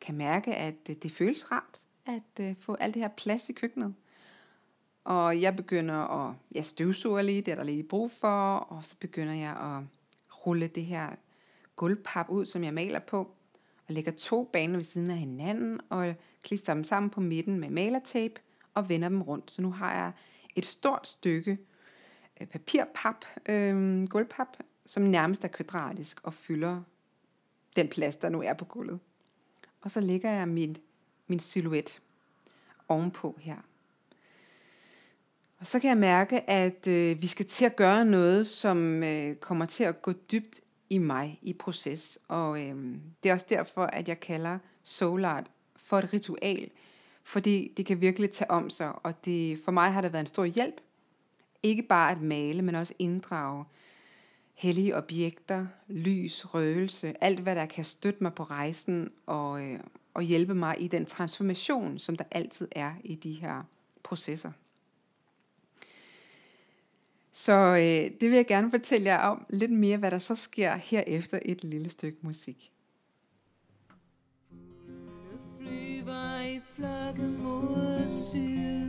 kan 0.00 0.14
mærke, 0.14 0.54
at 0.54 0.86
det, 0.86 1.02
det 1.02 1.12
føles 1.12 1.52
rart 1.52 1.78
at 2.06 2.40
øh, 2.40 2.54
få 2.60 2.74
alt 2.74 2.94
det 2.94 3.02
her 3.02 3.08
plads 3.08 3.48
i 3.48 3.52
køkkenet. 3.52 3.94
Og 5.04 5.40
jeg 5.40 5.56
begynder 5.56 5.94
at 5.94 6.34
jeg 6.52 6.64
støvsuger 6.64 7.22
lige, 7.22 7.42
det 7.42 7.52
er 7.52 7.56
der 7.56 7.64
lige 7.64 7.82
brug 7.82 8.10
for, 8.10 8.56
og 8.56 8.84
så 8.84 8.94
begynder 9.00 9.34
jeg 9.34 9.50
at 9.50 9.82
rulle 10.46 10.66
det 10.66 10.84
her 10.84 11.08
gulvpap 11.76 12.30
ud, 12.30 12.44
som 12.44 12.64
jeg 12.64 12.74
maler 12.74 12.98
på, 12.98 13.18
og 13.88 13.94
lægger 13.94 14.12
to 14.12 14.50
baner 14.52 14.76
ved 14.76 14.84
siden 14.84 15.10
af 15.10 15.16
hinanden, 15.16 15.80
og 15.90 16.14
klister 16.44 16.74
dem 16.74 16.84
sammen 16.84 17.10
på 17.10 17.20
midten 17.20 17.60
med 17.60 17.70
malertape, 17.70 18.40
og 18.74 18.88
vender 18.88 19.08
dem 19.08 19.22
rundt. 19.22 19.50
Så 19.50 19.62
nu 19.62 19.70
har 19.70 19.94
jeg 19.94 20.12
et 20.54 20.66
stort 20.66 21.08
stykke 21.08 21.58
øh, 22.40 22.46
papirpap, 22.46 23.24
øh, 23.46 24.04
gulvpap, 24.08 24.56
som 24.86 25.02
nærmest 25.02 25.44
er 25.44 25.48
kvadratisk 25.48 26.20
og 26.22 26.34
fylder 26.34 26.82
den 27.76 27.88
plads, 27.88 28.16
der 28.16 28.28
nu 28.28 28.42
er 28.42 28.52
på 28.54 28.64
gulvet. 28.64 29.00
Og 29.80 29.90
så 29.90 30.00
lægger 30.00 30.30
jeg 30.30 30.48
min, 30.48 30.76
min 31.26 31.38
silhuet 31.38 32.00
ovenpå 32.88 33.38
her. 33.40 33.56
Og 35.58 35.66
så 35.66 35.80
kan 35.80 35.88
jeg 35.88 35.98
mærke, 35.98 36.50
at 36.50 36.86
øh, 36.86 37.22
vi 37.22 37.26
skal 37.26 37.46
til 37.46 37.64
at 37.64 37.76
gøre 37.76 38.04
noget, 38.04 38.46
som 38.46 39.02
øh, 39.02 39.36
kommer 39.36 39.66
til 39.66 39.84
at 39.84 40.02
gå 40.02 40.12
dybt 40.12 40.60
i 40.90 40.98
mig 40.98 41.38
i 41.42 41.52
proces. 41.52 42.18
Og 42.28 42.60
øh, 42.60 42.76
det 43.22 43.28
er 43.28 43.32
også 43.32 43.46
derfor, 43.48 43.84
at 43.84 44.08
jeg 44.08 44.20
kalder 44.20 44.58
soul 44.82 45.24
art 45.24 45.50
for 45.84 45.98
et 45.98 46.12
ritual. 46.12 46.70
Fordi 47.24 47.72
det 47.76 47.86
kan 47.86 48.00
virkelig 48.00 48.30
tage 48.30 48.50
om 48.50 48.70
sig, 48.70 48.92
og 49.04 49.24
det, 49.24 49.58
for 49.64 49.72
mig 49.72 49.92
har 49.92 50.00
det 50.00 50.12
været 50.12 50.22
en 50.22 50.26
stor 50.26 50.44
hjælp. 50.44 50.80
Ikke 51.62 51.82
bare 51.82 52.12
at 52.12 52.20
male, 52.20 52.62
men 52.62 52.74
også 52.74 52.94
inddrage 52.98 53.64
hellige 54.54 54.96
objekter, 54.96 55.66
lys, 55.88 56.54
røgelse, 56.54 57.14
alt 57.20 57.40
hvad 57.40 57.54
der 57.54 57.66
kan 57.66 57.84
støtte 57.84 58.22
mig 58.22 58.34
på 58.34 58.44
rejsen 58.44 59.10
og, 59.26 59.62
øh, 59.62 59.80
og 60.14 60.22
hjælpe 60.22 60.54
mig 60.54 60.76
i 60.80 60.88
den 60.88 61.06
transformation, 61.06 61.98
som 61.98 62.16
der 62.16 62.24
altid 62.30 62.68
er 62.72 62.94
i 63.04 63.14
de 63.14 63.32
her 63.32 63.62
processer. 64.02 64.52
Så 67.32 67.52
øh, 67.52 68.20
det 68.20 68.30
vil 68.30 68.36
jeg 68.36 68.46
gerne 68.46 68.70
fortælle 68.70 69.06
jer 69.06 69.18
om 69.18 69.46
lidt 69.50 69.72
mere, 69.72 69.96
hvad 69.96 70.10
der 70.10 70.18
så 70.18 70.34
sker 70.34 70.76
her 70.76 71.04
efter 71.06 71.38
et 71.42 71.64
lille 71.64 71.90
stykke 71.90 72.18
musik. 72.22 72.73
Var 76.06 76.40
i 76.40 76.60
flokke 76.76 77.22
mod 77.22 78.08
syd. 78.08 78.83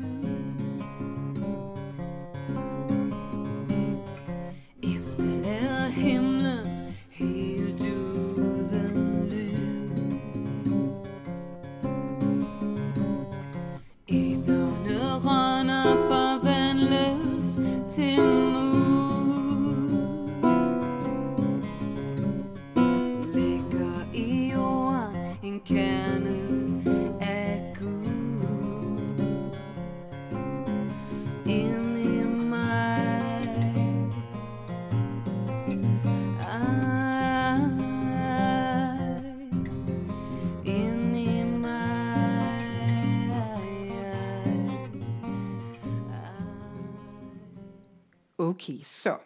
Okay, 48.75 48.83
så. 48.83 49.17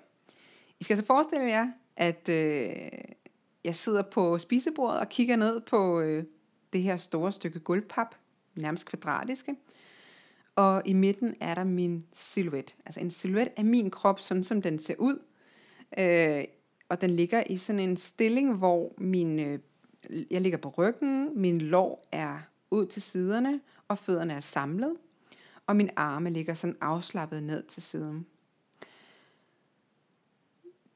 I 0.80 0.84
skal 0.84 0.98
så 0.98 1.06
forestille 1.06 1.46
jer, 1.46 1.68
at 1.96 2.30
øh, 2.30 2.76
jeg 3.64 3.76
sidder 3.76 4.02
på 4.02 4.38
spisebordet 4.38 5.00
og 5.00 5.10
kigger 5.10 5.36
ned 5.36 5.62
på 5.62 6.00
øh, 6.00 6.24
det 6.74 6.82
her 6.82 6.98
store 6.98 7.32
stykke 7.32 7.60
gulvpap, 7.60 8.16
nærmest 8.56 8.86
kvadratiske. 8.86 9.56
Og 10.56 10.82
i 10.86 10.94
midten 10.94 11.36
er 11.40 11.56
der 11.56 11.64
min 11.64 12.06
silhuet. 12.14 12.76
Altså 12.86 13.00
en 13.00 13.10
silhuet 13.10 13.50
af 13.58 13.66
min 13.66 13.92
krop, 13.92 14.20
sådan 14.20 14.44
som 14.44 14.62
den 14.62 14.80
ser 14.80 14.96
ud. 14.98 15.20
Øh, 15.98 16.44
og 16.90 17.02
den 17.02 17.10
ligger 17.10 17.44
i 17.50 17.58
sådan 17.58 17.80
en 17.80 17.98
stilling, 17.98 18.58
hvor 18.58 18.94
min, 18.98 19.40
øh, 19.40 19.60
jeg 20.32 20.42
ligger 20.42 20.58
på 20.58 20.70
ryggen, 20.78 21.42
min 21.42 21.62
lår 21.62 22.08
er 22.12 22.40
ud 22.72 22.86
til 22.86 23.02
siderne, 23.02 23.62
og 23.88 23.98
fødderne 23.98 24.34
er 24.34 24.40
samlet. 24.40 24.96
Og 25.68 25.76
min 25.76 25.90
arme 25.96 26.30
ligger 26.30 26.54
sådan 26.54 26.78
afslappet 26.82 27.44
ned 27.44 27.64
til 27.64 27.84
siden. 27.84 28.26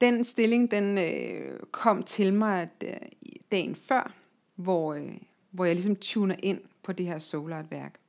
Den 0.03 0.23
stilling, 0.23 0.71
den 0.71 0.97
øh, 0.97 1.59
kom 1.71 2.03
til 2.03 2.33
mig 2.33 2.69
øh, 2.83 2.93
dagen 3.51 3.75
før, 3.75 4.13
hvor, 4.55 4.93
øh, 4.93 5.17
hvor 5.51 5.65
jeg 5.65 5.75
ligesom 5.75 5.95
tuner 5.95 6.35
ind 6.43 6.61
på 6.81 6.91
det 6.91 7.05
her 7.05 7.19
solartværk. 7.19 7.99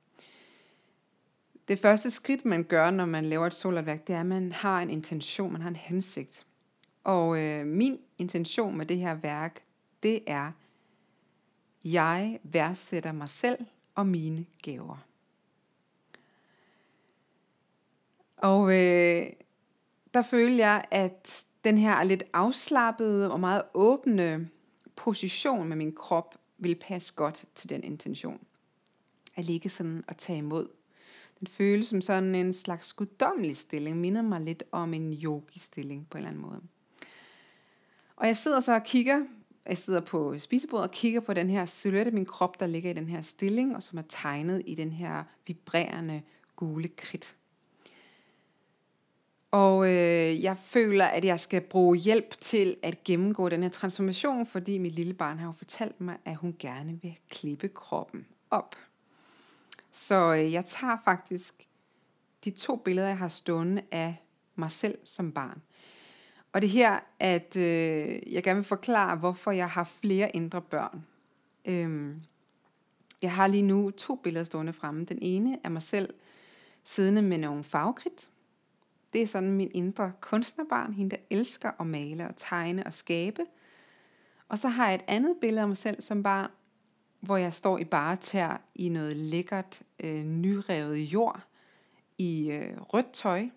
Det 1.68 1.78
første 1.78 2.10
skridt, 2.10 2.44
man 2.44 2.64
gør, 2.64 2.90
når 2.90 3.04
man 3.06 3.24
laver 3.24 3.46
et 3.46 3.54
solartværk, 3.54 4.06
det 4.06 4.14
er, 4.14 4.20
at 4.20 4.26
man 4.26 4.52
har 4.52 4.82
en 4.82 4.90
intention, 4.90 5.52
man 5.52 5.62
har 5.62 5.68
en 5.68 5.76
hensigt. 5.76 6.46
Og 7.04 7.38
øh, 7.38 7.66
min 7.66 7.98
intention 8.18 8.76
med 8.76 8.86
det 8.86 8.98
her 8.98 9.14
værk, 9.14 9.62
det 10.02 10.20
er, 10.26 10.52
jeg 11.84 12.40
værdsætter 12.42 13.12
mig 13.12 13.28
selv 13.28 13.66
og 13.94 14.06
mine 14.06 14.46
gaver. 14.62 15.06
Og 18.36 18.72
øh, 18.72 19.26
der 20.14 20.22
følte 20.22 20.56
jeg, 20.56 20.84
at 20.90 21.46
den 21.64 21.78
her 21.78 22.02
lidt 22.02 22.23
afslappede 22.33 23.33
og 23.33 23.40
meget 23.40 23.62
åbne 23.75 24.49
position 24.97 25.68
med 25.68 25.76
min 25.76 25.92
krop 25.92 26.35
vil 26.59 26.75
passe 26.75 27.14
godt 27.14 27.44
til 27.54 27.71
den 27.71 27.85
intention. 27.85 28.40
At 29.37 29.44
ligge 29.44 29.68
sådan 29.68 30.04
og 30.09 30.16
tage 30.16 30.38
imod. 30.38 30.68
Den 31.40 31.47
føles 31.47 31.87
som 31.87 32.00
sådan 32.00 32.35
en 32.35 32.52
slags 32.52 32.92
guddommelig 32.92 33.56
stilling, 33.56 33.97
minder 33.97 34.23
mig 34.23 34.40
lidt 34.40 34.62
om 34.73 34.94
en 34.94 35.12
yogi-stilling 35.12 36.06
på 36.11 36.18
en 36.18 36.25
eller 36.25 36.30
anden 36.30 36.42
måde. 36.42 36.61
Og 38.16 38.26
jeg 38.26 38.37
sidder 38.37 38.61
så 38.61 38.75
og 38.75 38.85
kigger, 38.85 39.25
jeg 39.66 39.78
sidder 39.78 40.00
på 40.00 40.38
spisebordet 40.38 40.88
og 40.88 40.90
kigger 40.90 41.21
på 41.21 41.35
den 41.35 41.50
her 41.50 41.66
silhuet 41.66 42.06
af 42.06 42.12
min 42.12 42.26
krop, 42.26 42.61
der 42.61 42.66
ligger 42.66 42.90
i 42.90 42.94
den 42.94 43.09
her 43.09 43.21
stilling, 43.21 43.76
og 43.76 43.83
som 43.83 43.99
er 43.99 44.02
tegnet 44.09 44.62
i 44.66 44.75
den 44.75 44.92
her 44.92 45.25
vibrerende 45.47 46.23
gule 46.56 46.88
kridt. 46.88 47.37
Og 49.54 49.87
øh, 49.87 50.42
jeg 50.42 50.58
føler, 50.58 51.04
at 51.04 51.25
jeg 51.25 51.40
skal 51.40 51.61
bruge 51.61 51.96
hjælp 51.96 52.40
til 52.40 52.76
at 52.82 53.04
gennemgå 53.04 53.49
den 53.49 53.62
her 53.62 53.70
transformation, 53.70 54.46
fordi 54.46 54.78
mit 54.78 54.92
lille 54.92 55.14
barn 55.14 55.38
har 55.38 55.46
jo 55.46 55.52
fortalt 55.52 56.00
mig, 56.00 56.16
at 56.25 56.37
hun 56.37 56.56
gerne 56.58 56.99
vil 57.02 57.18
klippe 57.30 57.68
kroppen 57.68 58.26
op. 58.50 58.76
Så 59.92 60.34
øh, 60.34 60.52
jeg 60.52 60.64
tager 60.64 60.96
faktisk 61.04 61.68
de 62.44 62.50
to 62.50 62.76
billeder, 62.76 63.08
jeg 63.08 63.18
har 63.18 63.28
stående 63.28 63.82
af 63.90 64.16
mig 64.54 64.73
selv 64.73 64.99
som 65.04 65.32
barn. 65.32 65.62
Og 66.52 66.62
det 66.62 66.66
er 66.66 66.73
her, 66.73 66.99
at 67.20 67.56
øh, 67.56 68.32
jeg 68.34 68.42
gerne 68.42 68.56
vil 68.56 68.64
forklare, 68.64 69.16
hvorfor 69.16 69.50
jeg 69.50 69.70
har 69.70 69.84
flere 69.84 70.37
indre 70.37 70.62
børn. 70.62 71.06
Øhm, 71.64 72.23
jeg 73.23 73.32
har 73.32 73.46
lige 73.46 73.62
nu 73.62 73.90
to 73.90 74.14
billeder 74.14 74.44
stående 74.44 74.73
fremme. 74.73 75.04
Den 75.04 75.18
ene 75.23 75.58
er 75.64 75.68
mig 75.68 75.82
selv 75.82 76.14
siddende 76.84 77.23
med 77.23 77.38
nogle 77.38 77.64
farvekridt. 77.64 78.28
Det 79.14 79.23
er 79.23 79.26
sådan 79.26 79.52
min 79.52 79.71
indre 79.75 80.12
kunstnerbarn, 80.21 80.92
hende 80.92 81.16
der 81.16 81.23
elsker 81.30 81.71
at 81.80 81.87
male 81.87 82.28
og 82.28 82.37
tegne 82.37 82.87
og 82.87 82.92
skabe. 82.92 83.42
Og 84.49 84.59
så 84.59 84.68
har 84.68 84.87
jeg 84.87 84.94
et 84.94 85.04
andet 85.09 85.37
billede 85.40 85.62
af 85.62 85.68
mig 85.68 85.76
selv 85.76 86.02
som 86.02 86.23
barn, 86.23 86.50
hvor 87.21 87.37
jeg 87.37 87.52
står 87.52 87.78
i 87.78 87.85
bare 87.85 88.16
tær 88.16 88.61
i 88.75 88.88
noget 88.88 89.16
lækkert, 89.16 89.83
øh, 90.00 90.25
nyrevet 90.25 90.97
jord, 90.97 91.40
i 92.18 92.50
øh, 92.50 92.80
rødt 92.80 93.12
tøj. 93.12 93.49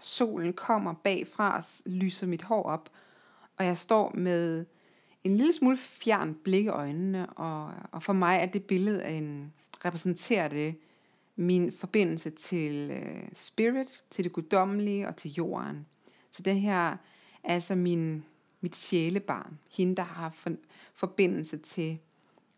Solen 0.00 0.52
kommer 0.52 0.94
bagfra 0.94 1.56
og 1.56 1.62
lyser 1.86 2.26
mit 2.26 2.42
hår 2.42 2.62
op, 2.62 2.90
og 3.56 3.64
jeg 3.64 3.78
står 3.78 4.12
med 4.14 4.66
en 5.24 5.36
lille 5.36 5.52
smule 5.52 5.76
fjern 5.76 6.34
blik 6.34 6.64
i 6.64 6.68
øjnene, 6.68 7.26
og, 7.26 7.72
og 7.92 8.02
for 8.02 8.12
mig 8.12 8.38
er 8.38 8.46
det 8.46 8.64
billede 8.64 9.08
en, 9.08 9.52
repræsenterer 9.84 10.48
det 10.48 10.74
min 11.36 11.72
forbindelse 11.72 12.30
til 12.30 12.90
øh, 12.90 13.28
spirit, 13.34 14.02
til 14.10 14.24
det 14.24 14.32
guddommelige 14.32 15.08
og 15.08 15.16
til 15.16 15.32
jorden. 15.32 15.86
Så 16.30 16.42
det 16.42 16.60
her 16.60 16.72
er 16.82 16.96
altså 17.44 17.74
min, 17.74 18.24
mit 18.60 18.76
sjælebarn. 18.76 19.58
Hende, 19.70 19.96
der 19.96 20.02
har 20.02 20.30
for, 20.30 20.50
forbindelse 20.94 21.56
til, 21.56 21.98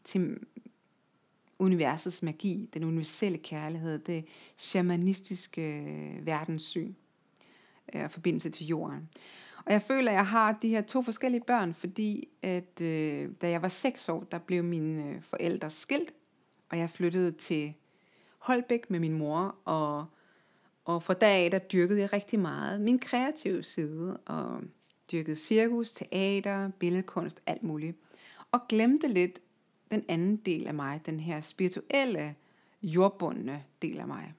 til 0.04 0.38
universets 1.59 2.23
magi, 2.23 2.71
den 2.75 2.85
universelle 2.85 3.38
kærlighed, 3.38 3.99
det 3.99 4.25
shamanistiske 4.57 5.78
øh, 5.81 6.26
verdenssyn 6.26 6.95
øh, 7.95 8.04
og 8.04 8.11
forbindelse 8.11 8.50
til 8.50 8.66
jorden. 8.66 9.09
Og 9.66 9.73
jeg 9.73 9.83
føler, 9.83 10.11
at 10.11 10.16
jeg 10.16 10.26
har 10.26 10.52
de 10.52 10.69
her 10.69 10.83
to 10.83 11.02
forskellige 11.02 11.43
børn, 11.47 11.75
fordi 11.75 12.28
at 12.43 12.81
øh, 12.81 13.31
da 13.40 13.50
jeg 13.50 13.62
var 13.62 13.69
seks 13.69 14.09
år, 14.09 14.25
der 14.31 14.38
blev 14.38 14.64
mine 14.64 15.09
øh, 15.09 15.23
forældre 15.23 15.71
skilt, 15.71 16.14
og 16.69 16.78
jeg 16.78 16.90
flyttede 16.90 17.33
til 17.33 17.75
Holbæk 18.45 18.91
med 18.91 19.01
min 19.01 19.19
mor, 19.19 19.57
og, 19.65 20.07
og 20.85 21.03
fra 21.03 21.15
dag 21.15 21.45
af, 21.45 21.51
der 21.51 21.59
dyrkede 21.59 22.01
jeg 22.01 22.13
rigtig 22.13 22.39
meget 22.39 22.81
min 22.81 22.99
kreative 22.99 23.63
side, 23.63 24.17
og 24.27 24.61
dyrkede 25.13 25.37
cirkus, 25.37 25.93
teater, 25.93 26.71
billedkunst, 26.79 27.43
alt 27.47 27.63
muligt. 27.63 27.97
Og 28.53 28.61
glemte 28.69 29.09
lidt 29.09 29.39
den 29.91 30.05
anden 30.09 30.37
del 30.37 30.67
af 30.67 30.75
mig, 30.75 31.01
den 31.07 31.21
her 31.21 31.41
spirituelle, 31.41 32.35
jordbundne 32.83 33.65
del 33.83 34.01
af 34.01 34.07
mig. 34.07 34.35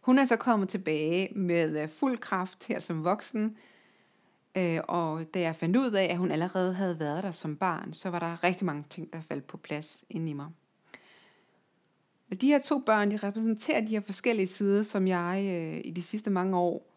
Hun 0.00 0.18
er 0.18 0.24
så 0.24 0.36
kommet 0.36 0.68
tilbage 0.68 1.28
med 1.34 1.82
øh, 1.82 1.88
fuld 1.88 2.18
kraft 2.18 2.66
her 2.66 2.78
som 2.78 3.04
voksen, 3.04 3.56
øh, 4.56 4.80
og 4.88 5.34
da 5.34 5.40
jeg 5.40 5.56
fandt 5.56 5.76
ud 5.76 5.90
af, 5.90 6.04
at 6.04 6.18
hun 6.18 6.30
allerede 6.30 6.74
havde 6.74 7.00
været 7.00 7.22
der 7.22 7.32
som 7.32 7.56
barn, 7.56 7.92
så 7.92 8.10
var 8.10 8.18
der 8.18 8.44
rigtig 8.44 8.66
mange 8.66 8.84
ting, 8.90 9.12
der 9.12 9.20
faldt 9.20 9.46
på 9.46 9.56
plads 9.56 10.04
inde 10.10 10.30
i 10.30 10.32
mig. 10.32 10.48
Og 12.34 12.40
de 12.40 12.46
her 12.46 12.58
to 12.58 12.78
børn, 12.78 13.10
de 13.10 13.16
repræsenterer 13.16 13.80
de 13.80 13.86
her 13.86 14.00
forskellige 14.00 14.46
sider, 14.46 14.82
som 14.82 15.06
jeg 15.08 15.44
øh, 15.48 15.80
i 15.84 15.90
de 15.90 16.02
sidste 16.02 16.30
mange 16.30 16.56
år 16.56 16.90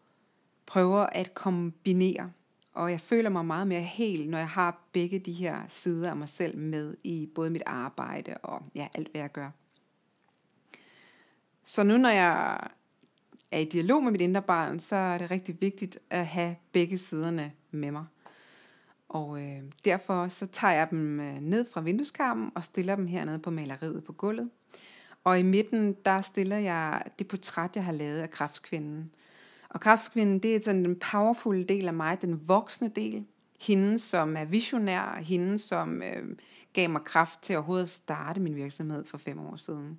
prøver 0.66 0.98
at 0.98 1.34
kombinere. 1.34 2.32
Og 2.74 2.90
jeg 2.90 3.00
føler 3.00 3.30
mig 3.30 3.46
meget 3.46 3.66
mere 3.66 3.80
hel, 3.80 4.28
når 4.28 4.38
jeg 4.38 4.48
har 4.48 4.88
begge 4.92 5.18
de 5.18 5.32
her 5.32 5.60
sider 5.68 6.10
af 6.10 6.16
mig 6.16 6.28
selv 6.28 6.58
med 6.58 6.96
i 7.04 7.28
både 7.34 7.50
mit 7.50 7.62
arbejde 7.66 8.34
og 8.42 8.62
ja, 8.74 8.88
alt 8.94 9.08
hvad 9.10 9.20
jeg 9.20 9.32
gør. 9.32 9.50
Så 11.64 11.82
nu 11.82 11.96
når 11.96 12.10
jeg 12.10 12.60
er 13.50 13.58
i 13.58 13.64
dialog 13.64 14.02
med 14.02 14.12
mit 14.12 14.20
indre 14.20 14.42
barn, 14.42 14.80
så 14.80 14.96
er 14.96 15.18
det 15.18 15.30
rigtig 15.30 15.60
vigtigt 15.60 15.98
at 16.10 16.26
have 16.26 16.56
begge 16.72 16.98
siderne 16.98 17.52
med 17.70 17.90
mig. 17.90 18.04
Og 19.08 19.42
øh, 19.42 19.62
derfor 19.84 20.28
så 20.28 20.46
tager 20.46 20.74
jeg 20.74 20.90
dem 20.90 21.20
øh, 21.20 21.40
ned 21.40 21.66
fra 21.70 21.80
vindueskarmen 21.80 22.52
og 22.54 22.64
stiller 22.64 22.96
dem 22.96 23.06
hernede 23.06 23.38
på 23.38 23.50
maleriet 23.50 24.04
på 24.04 24.12
gulvet. 24.12 24.50
Og 25.28 25.38
i 25.38 25.42
midten, 25.42 25.96
der 26.04 26.20
stiller 26.20 26.56
jeg 26.56 27.02
det 27.18 27.28
portræt, 27.28 27.70
jeg 27.74 27.84
har 27.84 27.92
lavet 27.92 28.18
af 28.18 28.30
kraftskvinden. 28.30 29.14
Og 29.68 29.80
kraftskvinden, 29.80 30.38
det 30.38 30.56
er 30.56 30.60
sådan 30.60 30.84
den 30.84 30.98
powerful 30.98 31.68
del 31.68 31.88
af 31.88 31.94
mig, 31.94 32.22
den 32.22 32.48
voksne 32.48 32.90
del. 32.96 33.24
Hende, 33.60 33.98
som 33.98 34.36
er 34.36 34.44
visionær, 34.44 35.22
hende, 35.22 35.58
som 35.58 36.02
øh, 36.02 36.36
gav 36.72 36.90
mig 36.90 37.04
kraft 37.04 37.42
til 37.42 37.56
overhovedet 37.56 37.84
at 37.84 37.90
starte 37.90 38.40
min 38.40 38.56
virksomhed 38.56 39.04
for 39.04 39.18
fem 39.18 39.38
år 39.40 39.56
siden. 39.56 39.98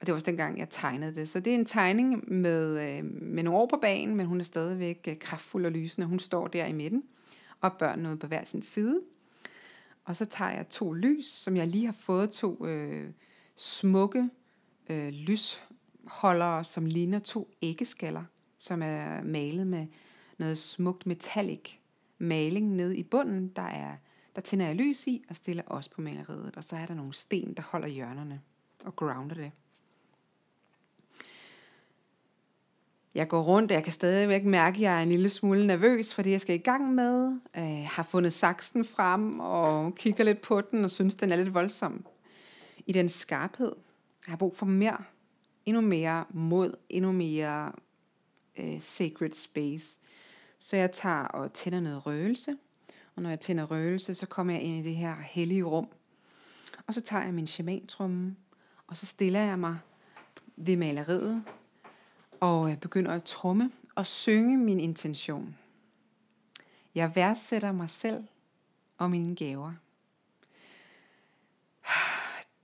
Og 0.00 0.06
det 0.06 0.08
var 0.08 0.14
også 0.14 0.26
dengang, 0.26 0.58
jeg 0.58 0.68
tegnede 0.70 1.14
det. 1.14 1.28
Så 1.28 1.40
det 1.40 1.50
er 1.50 1.54
en 1.54 1.64
tegning 1.64 2.32
med, 2.32 2.90
øh, 2.90 3.04
med 3.04 3.42
nogle 3.42 3.58
år 3.58 3.66
på 3.66 3.78
banen, 3.82 4.16
men 4.16 4.26
hun 4.26 4.40
er 4.40 4.44
stadigvæk 4.44 5.08
øh, 5.08 5.18
kraftfuld 5.18 5.66
og 5.66 5.72
lysende. 5.72 6.06
Hun 6.06 6.18
står 6.18 6.46
der 6.46 6.66
i 6.66 6.72
midten, 6.72 7.02
og 7.60 7.72
børnene 7.72 8.08
ude 8.08 8.16
på 8.16 8.26
hver 8.26 8.44
sin 8.44 8.62
side. 8.62 9.00
Og 10.04 10.16
så 10.16 10.24
tager 10.24 10.50
jeg 10.50 10.68
to 10.68 10.92
lys, 10.92 11.26
som 11.26 11.56
jeg 11.56 11.66
lige 11.66 11.86
har 11.86 11.96
fået 11.98 12.30
to 12.30 12.66
øh, 12.66 13.10
smukke 13.58 14.30
øh, 14.90 15.08
lysholdere, 15.08 16.64
som 16.64 16.84
ligner 16.84 17.18
to 17.18 17.50
æggeskaller, 17.62 18.24
som 18.58 18.82
er 18.82 19.22
malet 19.22 19.66
med 19.66 19.86
noget 20.38 20.58
smukt 20.58 21.06
metallic 21.06 21.70
maling 22.18 22.76
ned 22.76 22.92
i 22.92 23.02
bunden. 23.02 23.48
Der, 23.48 23.62
er, 23.62 23.96
der 24.36 24.40
tænder 24.40 24.66
jeg 24.66 24.74
lys 24.74 25.06
i 25.06 25.24
og 25.28 25.36
stiller 25.36 25.62
også 25.66 25.90
på 25.90 26.00
maleriet. 26.00 26.56
Og 26.56 26.64
så 26.64 26.76
er 26.76 26.86
der 26.86 26.94
nogle 26.94 27.14
sten, 27.14 27.54
der 27.54 27.62
holder 27.62 27.88
hjørnerne 27.88 28.40
og 28.84 28.96
grounder 28.96 29.34
det. 29.34 29.50
Jeg 33.14 33.28
går 33.28 33.42
rundt, 33.42 33.70
og 33.70 33.74
jeg 33.74 33.84
kan 33.84 33.92
stadigvæk 33.92 34.44
mærke, 34.44 34.76
at 34.76 34.82
jeg 34.82 34.98
er 34.98 35.02
en 35.02 35.08
lille 35.08 35.28
smule 35.28 35.66
nervøs 35.66 36.14
for 36.14 36.22
det, 36.22 36.30
jeg 36.30 36.40
skal 36.40 36.54
i 36.54 36.58
gang 36.58 36.94
med. 36.94 37.40
Jeg 37.54 37.88
har 37.92 38.02
fundet 38.02 38.32
saksen 38.32 38.84
frem 38.84 39.40
og 39.40 39.94
kigger 39.94 40.24
lidt 40.24 40.42
på 40.42 40.60
den 40.60 40.84
og 40.84 40.90
synes, 40.90 41.14
den 41.14 41.32
er 41.32 41.36
lidt 41.36 41.54
voldsom 41.54 42.06
i 42.88 42.92
den 42.92 43.08
skarphed. 43.08 43.72
Jeg 44.26 44.32
har 44.32 44.36
brug 44.36 44.56
for 44.56 44.66
mere, 44.66 45.04
endnu 45.66 45.80
mere 45.80 46.24
mod, 46.30 46.74
endnu 46.88 47.12
mere 47.12 47.72
øh, 48.58 48.80
sacred 48.80 49.32
space. 49.32 50.00
Så 50.58 50.76
jeg 50.76 50.92
tager 50.92 51.24
og 51.24 51.52
tænder 51.52 51.80
noget 51.80 52.06
røgelse, 52.06 52.56
og 53.16 53.22
når 53.22 53.30
jeg 53.30 53.40
tænder 53.40 53.64
røgelse, 53.64 54.14
så 54.14 54.26
kommer 54.26 54.52
jeg 54.52 54.62
ind 54.62 54.86
i 54.86 54.88
det 54.88 54.96
her 54.96 55.16
hellige 55.20 55.62
rum. 55.62 55.88
Og 56.86 56.94
så 56.94 57.00
tager 57.00 57.24
jeg 57.24 57.34
min 57.34 57.46
shamantrumme, 57.46 58.36
og 58.86 58.96
så 58.96 59.06
stiller 59.06 59.40
jeg 59.40 59.58
mig 59.58 59.78
ved 60.56 60.76
maleriet, 60.76 61.44
og 62.40 62.68
jeg 62.68 62.80
begynder 62.80 63.12
at 63.12 63.24
tromme 63.24 63.70
og 63.94 64.06
synge 64.06 64.56
min 64.56 64.80
intention. 64.80 65.56
Jeg 66.94 67.12
værdsætter 67.14 67.72
mig 67.72 67.90
selv 67.90 68.24
og 68.98 69.10
mine 69.10 69.36
gaver. 69.36 69.72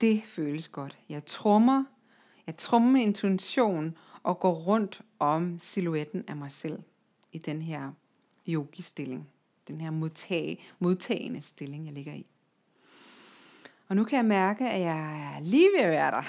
Det 0.01 0.23
føles 0.27 0.69
godt. 0.69 0.99
Jeg 1.09 1.25
trummer, 1.25 1.85
jeg 2.47 2.57
trummer 2.57 2.91
min 2.91 3.03
intention 3.03 3.97
og 4.23 4.41
går 4.41 4.55
rundt 4.55 5.03
om 5.19 5.59
silhuetten 5.59 6.25
af 6.29 6.37
mig 6.37 6.51
selv 6.51 6.83
i 7.33 7.39
den 7.39 7.63
her 7.63 7.93
yogi-stilling. 8.49 9.29
Den 9.69 9.81
her 9.81 9.91
modtage, 9.91 10.61
modtagende 10.79 11.43
stilling, 11.43 11.87
jeg 11.87 11.95
ligger 11.95 12.13
i. 12.13 12.27
Og 13.89 13.97
nu 13.97 14.05
kan 14.05 14.17
jeg 14.17 14.25
mærke, 14.25 14.69
at 14.69 14.81
jeg 14.81 15.35
er 15.37 15.41
lige 15.41 15.71
ved 15.77 15.85
at 15.85 15.91
være 15.91 16.11
der. 16.11 16.23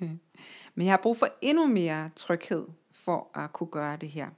Men 0.74 0.86
jeg 0.86 0.92
har 0.92 1.00
brug 1.02 1.16
for 1.16 1.28
endnu 1.42 1.66
mere 1.66 2.10
tryghed 2.16 2.66
for 2.92 3.38
at 3.38 3.52
kunne 3.52 3.70
gøre 3.70 3.96
det 3.96 4.08
her. 4.08 4.28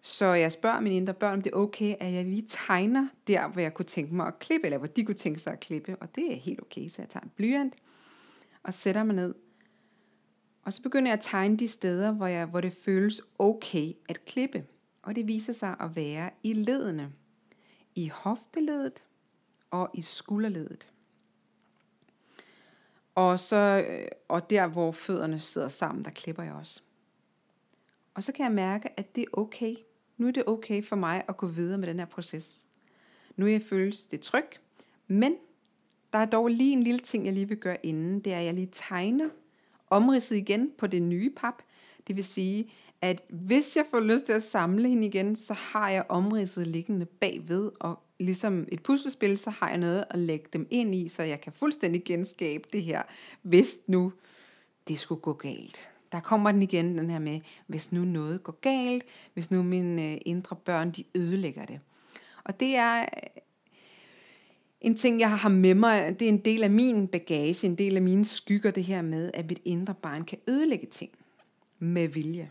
Så 0.00 0.26
jeg 0.26 0.52
spørger 0.52 0.80
mine 0.80 0.96
indre 0.96 1.14
børn, 1.14 1.34
om 1.34 1.42
det 1.42 1.52
er 1.52 1.56
okay, 1.56 1.94
at 2.00 2.12
jeg 2.12 2.24
lige 2.24 2.44
tegner 2.48 3.08
der, 3.26 3.48
hvor 3.48 3.60
jeg 3.60 3.74
kunne 3.74 3.86
tænke 3.86 4.14
mig 4.14 4.26
at 4.26 4.38
klippe, 4.38 4.66
eller 4.66 4.78
hvor 4.78 4.86
de 4.86 5.04
kunne 5.04 5.14
tænke 5.14 5.40
sig 5.40 5.52
at 5.52 5.60
klippe. 5.60 5.96
Og 6.00 6.14
det 6.14 6.32
er 6.32 6.36
helt 6.36 6.60
okay, 6.60 6.88
så 6.88 7.02
jeg 7.02 7.08
tager 7.08 7.24
en 7.24 7.32
blyant 7.36 7.74
og 8.62 8.74
sætter 8.74 9.04
mig 9.04 9.16
ned. 9.16 9.34
Og 10.62 10.72
så 10.72 10.82
begynder 10.82 11.10
jeg 11.10 11.18
at 11.18 11.24
tegne 11.24 11.56
de 11.56 11.68
steder, 11.68 12.12
hvor, 12.12 12.26
jeg, 12.26 12.46
hvor 12.46 12.60
det 12.60 12.72
føles 12.72 13.22
okay 13.38 13.92
at 14.08 14.24
klippe. 14.24 14.64
Og 15.02 15.16
det 15.16 15.26
viser 15.26 15.52
sig 15.52 15.76
at 15.80 15.96
være 15.96 16.30
i 16.42 16.52
ledene. 16.52 17.12
I 17.94 18.08
hofteledet 18.08 19.04
og 19.70 19.90
i 19.94 20.02
skulderledet. 20.02 20.88
Og, 23.14 23.40
så, 23.40 23.84
øh, 23.88 24.08
og 24.28 24.50
der, 24.50 24.66
hvor 24.66 24.92
fødderne 24.92 25.40
sidder 25.40 25.68
sammen, 25.68 26.04
der 26.04 26.10
klipper 26.10 26.42
jeg 26.42 26.52
også. 26.52 26.82
Og 28.14 28.22
så 28.22 28.32
kan 28.32 28.44
jeg 28.44 28.52
mærke, 28.52 28.98
at 28.98 29.16
det 29.16 29.22
er 29.22 29.38
okay. 29.38 29.74
Nu 30.18 30.26
er 30.26 30.30
det 30.30 30.44
okay 30.46 30.84
for 30.84 30.96
mig 30.96 31.24
at 31.28 31.36
gå 31.36 31.46
videre 31.46 31.78
med 31.78 31.88
den 31.88 31.98
her 31.98 32.06
proces. 32.06 32.64
Nu 33.36 33.46
er 33.46 33.50
jeg 33.50 33.62
føles 33.62 34.06
det 34.06 34.20
tryg, 34.20 34.46
men 35.06 35.34
der 36.12 36.18
er 36.18 36.24
dog 36.24 36.48
lige 36.48 36.72
en 36.72 36.82
lille 36.82 36.98
ting, 36.98 37.26
jeg 37.26 37.34
lige 37.34 37.48
vil 37.48 37.56
gøre 37.56 37.86
inden. 37.86 38.20
Det 38.20 38.32
er, 38.32 38.38
at 38.38 38.44
jeg 38.44 38.54
lige 38.54 38.68
tegner 38.72 39.28
omridset 39.90 40.36
igen 40.36 40.70
på 40.78 40.86
det 40.86 41.02
nye 41.02 41.30
pap. 41.30 41.62
Det 42.06 42.16
vil 42.16 42.24
sige, 42.24 42.72
at 43.00 43.22
hvis 43.28 43.76
jeg 43.76 43.84
får 43.90 44.00
lyst 44.00 44.24
til 44.24 44.32
at 44.32 44.42
samle 44.42 44.88
hende 44.88 45.06
igen, 45.06 45.36
så 45.36 45.54
har 45.54 45.90
jeg 45.90 46.04
omridset 46.08 46.66
liggende 46.66 47.06
bagved, 47.06 47.70
og 47.80 48.02
ligesom 48.18 48.68
et 48.72 48.82
puslespil, 48.82 49.38
så 49.38 49.50
har 49.50 49.68
jeg 49.68 49.78
noget 49.78 50.04
at 50.10 50.18
lægge 50.18 50.46
dem 50.52 50.66
ind 50.70 50.94
i, 50.94 51.08
så 51.08 51.22
jeg 51.22 51.40
kan 51.40 51.52
fuldstændig 51.52 52.04
genskabe 52.04 52.68
det 52.72 52.82
her, 52.82 53.02
hvis 53.42 53.78
nu 53.86 54.12
det 54.88 54.98
skulle 54.98 55.20
gå 55.20 55.32
galt 55.32 55.88
der 56.12 56.20
kommer 56.20 56.52
den 56.52 56.62
igen, 56.62 56.98
den 56.98 57.10
her 57.10 57.18
med, 57.18 57.40
hvis 57.66 57.92
nu 57.92 58.04
noget 58.04 58.42
går 58.42 58.58
galt, 58.60 59.04
hvis 59.34 59.50
nu 59.50 59.62
mine 59.62 60.12
øh, 60.12 60.18
indre 60.26 60.56
børn, 60.56 60.90
de 60.90 61.04
ødelægger 61.14 61.64
det. 61.64 61.80
Og 62.44 62.60
det 62.60 62.76
er 62.76 63.00
øh, 63.00 63.06
en 64.80 64.96
ting, 64.96 65.20
jeg 65.20 65.38
har 65.38 65.48
med 65.48 65.74
mig, 65.74 66.20
det 66.20 66.24
er 66.24 66.28
en 66.28 66.44
del 66.44 66.62
af 66.62 66.70
min 66.70 67.08
bagage, 67.08 67.66
en 67.66 67.74
del 67.74 67.96
af 67.96 68.02
mine 68.02 68.24
skygger, 68.24 68.70
det 68.70 68.84
her 68.84 69.02
med, 69.02 69.30
at 69.34 69.46
mit 69.46 69.60
indre 69.64 69.94
barn 69.94 70.24
kan 70.24 70.38
ødelægge 70.48 70.86
ting 70.86 71.10
med 71.78 72.08
vilje. 72.08 72.50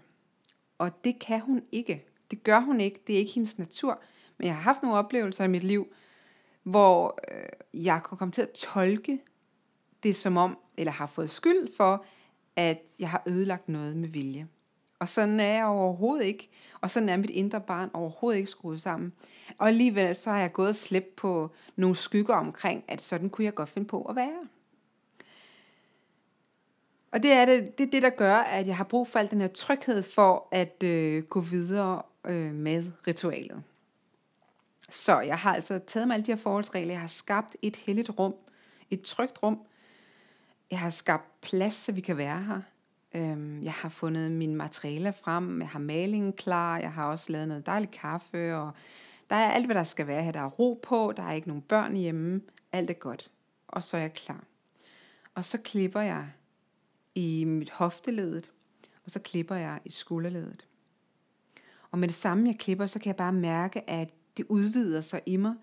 Og 0.78 1.04
det 1.04 1.20
kan 1.20 1.40
hun 1.40 1.64
ikke. 1.72 2.06
Det 2.32 2.44
gør 2.44 2.60
hun 2.60 2.82
ikke. 2.82 3.00
Det 3.08 3.16
er 3.16 3.20
ikke 3.20 3.34
hendes 3.34 3.58
natur. 3.58 4.02
Men 4.38 4.48
jeg 4.48 4.56
har 4.56 4.62
haft 4.62 4.84
nogle 4.84 4.98
oplevelser 4.98 5.44
i 5.44 5.48
mit 5.48 5.64
liv, 5.64 5.88
hvor 6.64 7.20
øh, 7.32 7.84
jeg 7.86 8.02
kunne 8.04 8.18
komme 8.18 8.32
til 8.32 8.42
at 8.42 8.50
tolke 8.50 9.20
det 10.04 10.16
som 10.16 10.38
om, 10.38 10.58
eller 10.78 10.92
har 10.92 11.08
fået 11.08 11.30
skyld 11.30 11.76
for, 11.78 12.06
at 12.58 12.82
jeg 13.00 13.10
har 13.10 13.24
ødelagt 13.26 13.70
noget 13.70 13.98
med 13.98 14.10
vilje. 14.10 14.48
Og 15.00 15.10
sådan 15.10 15.40
er 15.40 15.54
jeg 15.54 15.66
overhovedet 15.66 16.26
ikke. 16.26 16.50
Og 16.82 16.90
sådan 16.90 17.10
er 17.10 17.18
mit 17.18 17.30
indre 17.30 17.62
barn 17.62 17.90
overhovedet 17.94 18.38
ikke 18.38 18.50
skruet 18.50 18.82
sammen. 18.82 19.14
Og 19.58 19.68
alligevel 19.68 20.16
så 20.16 20.30
har 20.30 20.40
jeg 20.40 20.54
gået 20.54 20.70
og 20.70 20.76
slæbt 20.76 21.16
på 21.16 21.52
nogle 21.76 21.96
skygger 21.96 22.36
omkring, 22.36 22.84
at 22.88 23.02
sådan 23.02 23.30
kunne 23.30 23.46
jeg 23.46 23.56
godt 23.56 23.70
finde 23.70 23.88
på 23.88 24.02
at 24.02 24.16
være. 24.16 24.48
Og 27.12 27.24
det 27.24 27.32
er 27.32 27.46
det, 27.46 27.78
det, 27.78 27.88
er 27.88 27.92
det 27.92 28.02
der 28.02 28.10
gør, 28.10 28.36
at 28.36 28.68
jeg 28.68 28.78
har 28.78 28.84
brug 28.84 29.08
for 29.08 29.20
al 29.20 29.32
den 29.32 29.42
her 29.42 29.48
tryghed 29.48 30.04
for 30.04 30.48
at 30.52 30.84
øh, 30.84 31.24
gå 31.24 31.42
videre 31.42 32.02
øh, 32.26 32.54
med 32.54 32.86
ritualet. 33.08 33.64
Så 34.90 35.20
jeg 35.20 35.38
har 35.38 35.56
altså 35.56 35.80
taget 35.80 36.08
mig 36.08 36.16
alle 36.16 36.26
de 36.26 36.32
her 36.32 36.40
forholdsregler. 36.40 36.94
Jeg 36.94 37.02
har 37.02 37.08
skabt 37.08 37.56
et 37.62 37.76
helligt 37.76 38.10
rum, 38.20 38.36
et 38.90 39.02
trygt 39.02 39.44
rum. 39.44 39.60
Jeg 40.72 40.80
har 40.80 40.90
skabt 40.90 41.42
plads, 41.42 41.74
så 41.74 41.92
vi 41.92 42.02
kan 42.02 42.18
være 42.18 42.44
her. 42.44 42.62
Øhm, 43.16 43.64
jeg 43.64 43.74
har 43.74 43.90
fundet 43.90 44.32
mine 44.32 44.56
materialer 44.56 45.12
frem. 45.12 45.62
Jeg 45.62 45.70
har 45.70 45.80
malingen 45.80 46.34
klar. 46.34 46.78
Jeg 46.78 46.94
har 46.94 47.06
også 47.06 47.32
lavet 47.32 47.48
noget 47.48 47.66
dejligt 47.66 47.92
kaffe. 47.92 48.56
Og 48.56 48.72
der 49.30 49.36
er 49.36 49.52
alt, 49.52 49.66
hvad 49.66 49.76
der 49.76 49.84
skal 49.84 50.08
være 50.08 50.24
her. 50.24 50.32
Der 50.32 50.40
er 50.40 50.50
ro 50.50 50.80
på. 50.84 51.14
Der 51.18 51.24
er 51.24 51.34
ikke 51.34 51.48
nogen 51.48 51.62
børn 51.62 51.96
hjemme. 51.96 52.42
Alt 52.72 52.90
er 52.90 52.94
godt. 52.94 53.32
Og 53.68 53.84
så 53.84 53.98
er 53.98 54.02
jeg 54.02 54.14
klar. 54.14 54.44
Og 55.36 55.46
så 55.46 55.58
klipper 55.58 56.02
jeg 56.02 56.28
i 57.16 57.46
mit 57.46 57.70
hofteledet. 57.70 58.52
Og 59.06 59.12
så 59.12 59.20
klipper 59.20 59.56
jeg 59.56 59.80
i 59.86 59.92
skulderledet. 59.92 60.68
Og 61.92 62.00
med 62.00 62.08
det 62.08 62.16
samme, 62.16 62.50
jeg 62.50 62.58
klipper, 62.60 62.88
så 62.88 63.00
kan 63.00 63.08
jeg 63.08 63.16
bare 63.16 63.34
mærke, 63.34 63.90
at 63.90 64.10
det 64.38 64.46
udvider 64.50 65.02
sig 65.02 65.22
i 65.26 65.38
mig, 65.38 65.56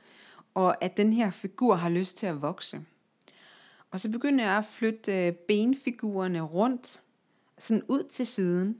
og 0.54 0.84
at 0.84 0.96
den 0.96 1.12
her 1.12 1.30
figur 1.30 1.74
har 1.74 1.88
lyst 1.88 2.16
til 2.16 2.26
at 2.26 2.42
vokse. 2.42 2.84
Og 3.94 4.00
så 4.00 4.10
begynder 4.10 4.44
jeg 4.44 4.58
at 4.58 4.64
flytte 4.64 5.26
øh, 5.26 5.32
benfigurerne 5.32 6.40
rundt, 6.40 7.02
sådan 7.58 7.82
ud 7.88 8.08
til 8.10 8.26
siden, 8.26 8.78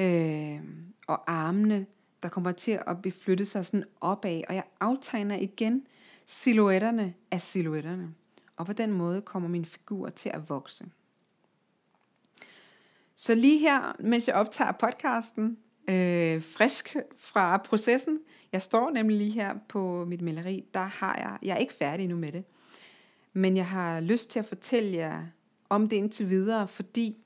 øh, 0.00 0.60
og 1.06 1.32
armene, 1.32 1.86
der 2.22 2.28
kommer 2.28 2.52
til 2.52 2.78
at 2.86 3.02
beflytte 3.02 3.44
sig 3.44 3.66
sådan 3.66 3.86
opad, 4.00 4.42
og 4.48 4.54
jeg 4.54 4.64
aftegner 4.80 5.36
igen 5.36 5.86
silhuetterne 6.26 7.14
af 7.30 7.42
silhuetterne. 7.42 8.14
Og 8.56 8.66
på 8.66 8.72
den 8.72 8.92
måde 8.92 9.22
kommer 9.22 9.48
min 9.48 9.64
figur 9.64 10.08
til 10.08 10.28
at 10.28 10.48
vokse. 10.48 10.86
Så 13.14 13.34
lige 13.34 13.58
her, 13.58 13.96
mens 14.00 14.28
jeg 14.28 14.36
optager 14.36 14.72
podcasten, 14.72 15.58
øh, 15.88 16.42
frisk 16.42 16.96
fra 17.18 17.56
processen, 17.56 18.18
jeg 18.52 18.62
står 18.62 18.90
nemlig 18.90 19.18
lige 19.18 19.30
her 19.30 19.54
på 19.68 20.04
mit 20.04 20.22
maleri, 20.22 20.64
der 20.74 20.84
har 20.84 21.16
jeg, 21.16 21.38
jeg 21.42 21.54
er 21.54 21.58
ikke 21.58 21.74
færdig 21.74 22.08
nu 22.08 22.16
med 22.16 22.32
det, 22.32 22.44
men 23.36 23.56
jeg 23.56 23.66
har 23.66 24.00
lyst 24.00 24.30
til 24.30 24.38
at 24.38 24.44
fortælle 24.44 24.96
jer 24.96 25.26
om 25.68 25.88
det 25.88 25.96
indtil 25.96 26.30
videre, 26.30 26.68
fordi 26.68 27.24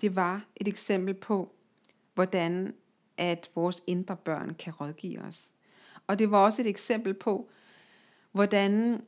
det 0.00 0.16
var 0.16 0.44
et 0.56 0.68
eksempel 0.68 1.14
på, 1.14 1.54
hvordan 2.14 2.74
at 3.16 3.50
vores 3.54 3.82
indre 3.86 4.16
børn 4.16 4.54
kan 4.54 4.72
rådgive 4.72 5.20
os. 5.20 5.52
Og 6.06 6.18
det 6.18 6.30
var 6.30 6.38
også 6.38 6.62
et 6.62 6.66
eksempel 6.66 7.14
på, 7.14 7.48
hvordan 8.32 9.02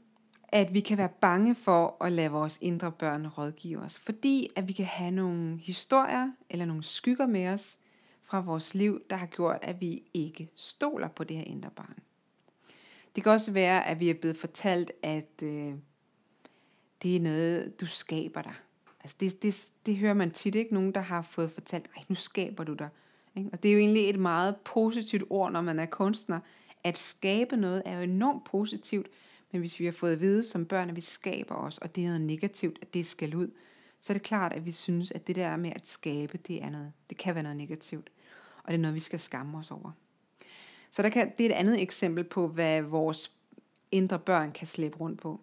at 0.49 0.75
vi 0.75 0.81
kan 0.81 0.99
være 0.99 1.09
bange 1.21 1.55
for 1.55 1.97
at 2.05 2.13
lade 2.13 2.31
vores 2.31 2.59
indre 2.63 2.93
børn 2.93 3.27
rådgive 3.27 3.79
os. 3.79 3.99
Fordi 3.99 4.49
at 4.57 4.69
vi 4.69 4.73
kan 4.73 4.87
have 4.87 5.11
nogle 5.11 5.59
historier 5.59 6.33
eller 6.49 6.65
nogle 6.65 6.83
skygger 6.83 7.27
med 7.27 7.49
os 7.49 7.79
fra 8.23 8.41
vores 8.41 8.75
liv, 8.75 9.01
der 9.11 9.17
har 9.17 9.27
gjort, 9.27 9.59
at 9.63 9.81
vi 9.81 10.03
ikke 10.15 10.51
stoler 10.57 11.09
på 11.09 11.25
det 11.25 11.37
her 11.37 11.45
indre 11.45 11.71
barn. 11.77 11.99
Det 13.15 13.23
kan 13.23 13.33
også 13.33 13.53
være, 13.53 13.87
at 13.87 14.01
vi 14.01 14.11
er 14.11 14.15
blevet 14.15 14.37
fortalt, 14.37 14.93
at 15.03 15.43
øh, 15.43 15.75
det 17.03 17.17
er 17.17 17.21
noget, 17.21 17.81
du 17.81 17.87
skaber 17.87 18.43
dig. 18.43 18.55
Altså 19.01 19.17
det, 19.21 19.43
det, 19.43 19.71
det 19.87 19.97
hører 19.97 20.15
man 20.15 20.31
tit 20.31 20.55
ikke, 20.55 20.75
nogen 20.75 20.95
der 20.95 21.01
har 21.01 21.23
fået 21.23 21.51
fortalt, 21.51 21.91
at 21.97 22.09
nu 22.09 22.15
skaber 22.15 22.65
du 22.65 22.75
dig. 22.75 22.89
Ikke? 23.37 23.51
Og 23.53 23.63
det 23.63 23.69
er 23.69 23.73
jo 23.73 23.79
egentlig 23.79 24.11
et 24.11 24.19
meget 24.19 24.57
positivt 24.57 25.25
ord, 25.31 25.53
når 25.53 25.61
man 25.61 25.79
er 25.79 25.87
kunstner. 25.87 26.41
At 26.85 26.99
skabe 26.99 27.57
noget 27.57 27.83
er 27.85 27.97
jo 27.97 28.03
enormt 28.03 28.45
positivt, 28.45 29.07
men 29.53 29.61
hvis 29.61 29.81
vi 29.81 29.85
har 29.85 29.93
fået 29.93 30.13
at 30.13 30.21
vide 30.21 30.43
som 30.43 30.67
børn, 30.67 30.89
at 30.89 30.97
vi 30.97 31.01
skaber 31.01 31.55
os, 31.55 31.79
og 31.79 31.97
det 31.97 32.05
er 32.05 32.09
noget 32.09 32.21
negativt, 32.21 32.79
at 32.83 32.95
det 32.95 33.07
skal 33.07 33.35
ud, 33.35 33.51
så 34.01 34.13
er 34.13 34.15
det 34.15 34.23
klart, 34.23 34.53
at 34.53 34.67
vi 34.67 34.73
synes, 34.73 35.13
at 35.13 35.27
det 35.27 35.37
der 35.37 35.57
med 35.57 35.73
at 35.77 35.87
skabe, 35.87 36.39
det, 36.39 36.63
er 36.63 36.71
noget, 36.71 36.93
det 37.09 37.19
kan 37.19 37.35
være 37.35 37.43
noget 37.43 37.57
negativt. 37.57 38.11
Og 38.63 38.69
det 38.69 38.75
er 38.75 38.83
noget, 38.83 38.95
vi 38.95 39.01
skal 39.01 39.21
skamme 39.21 39.59
os 39.59 39.71
over. 39.71 39.91
Så 40.91 41.03
der 41.03 41.09
kan, 41.09 41.33
det 41.39 41.47
er 41.47 41.51
et 41.51 41.55
andet 41.55 41.83
eksempel 41.83 42.25
på, 42.25 42.49
hvad 42.49 42.83
vores 42.83 43.33
indre 43.93 44.19
børn 44.19 44.53
kan 44.53 44.67
slæbe 44.67 44.97
rundt 44.97 45.21
på. 45.21 45.41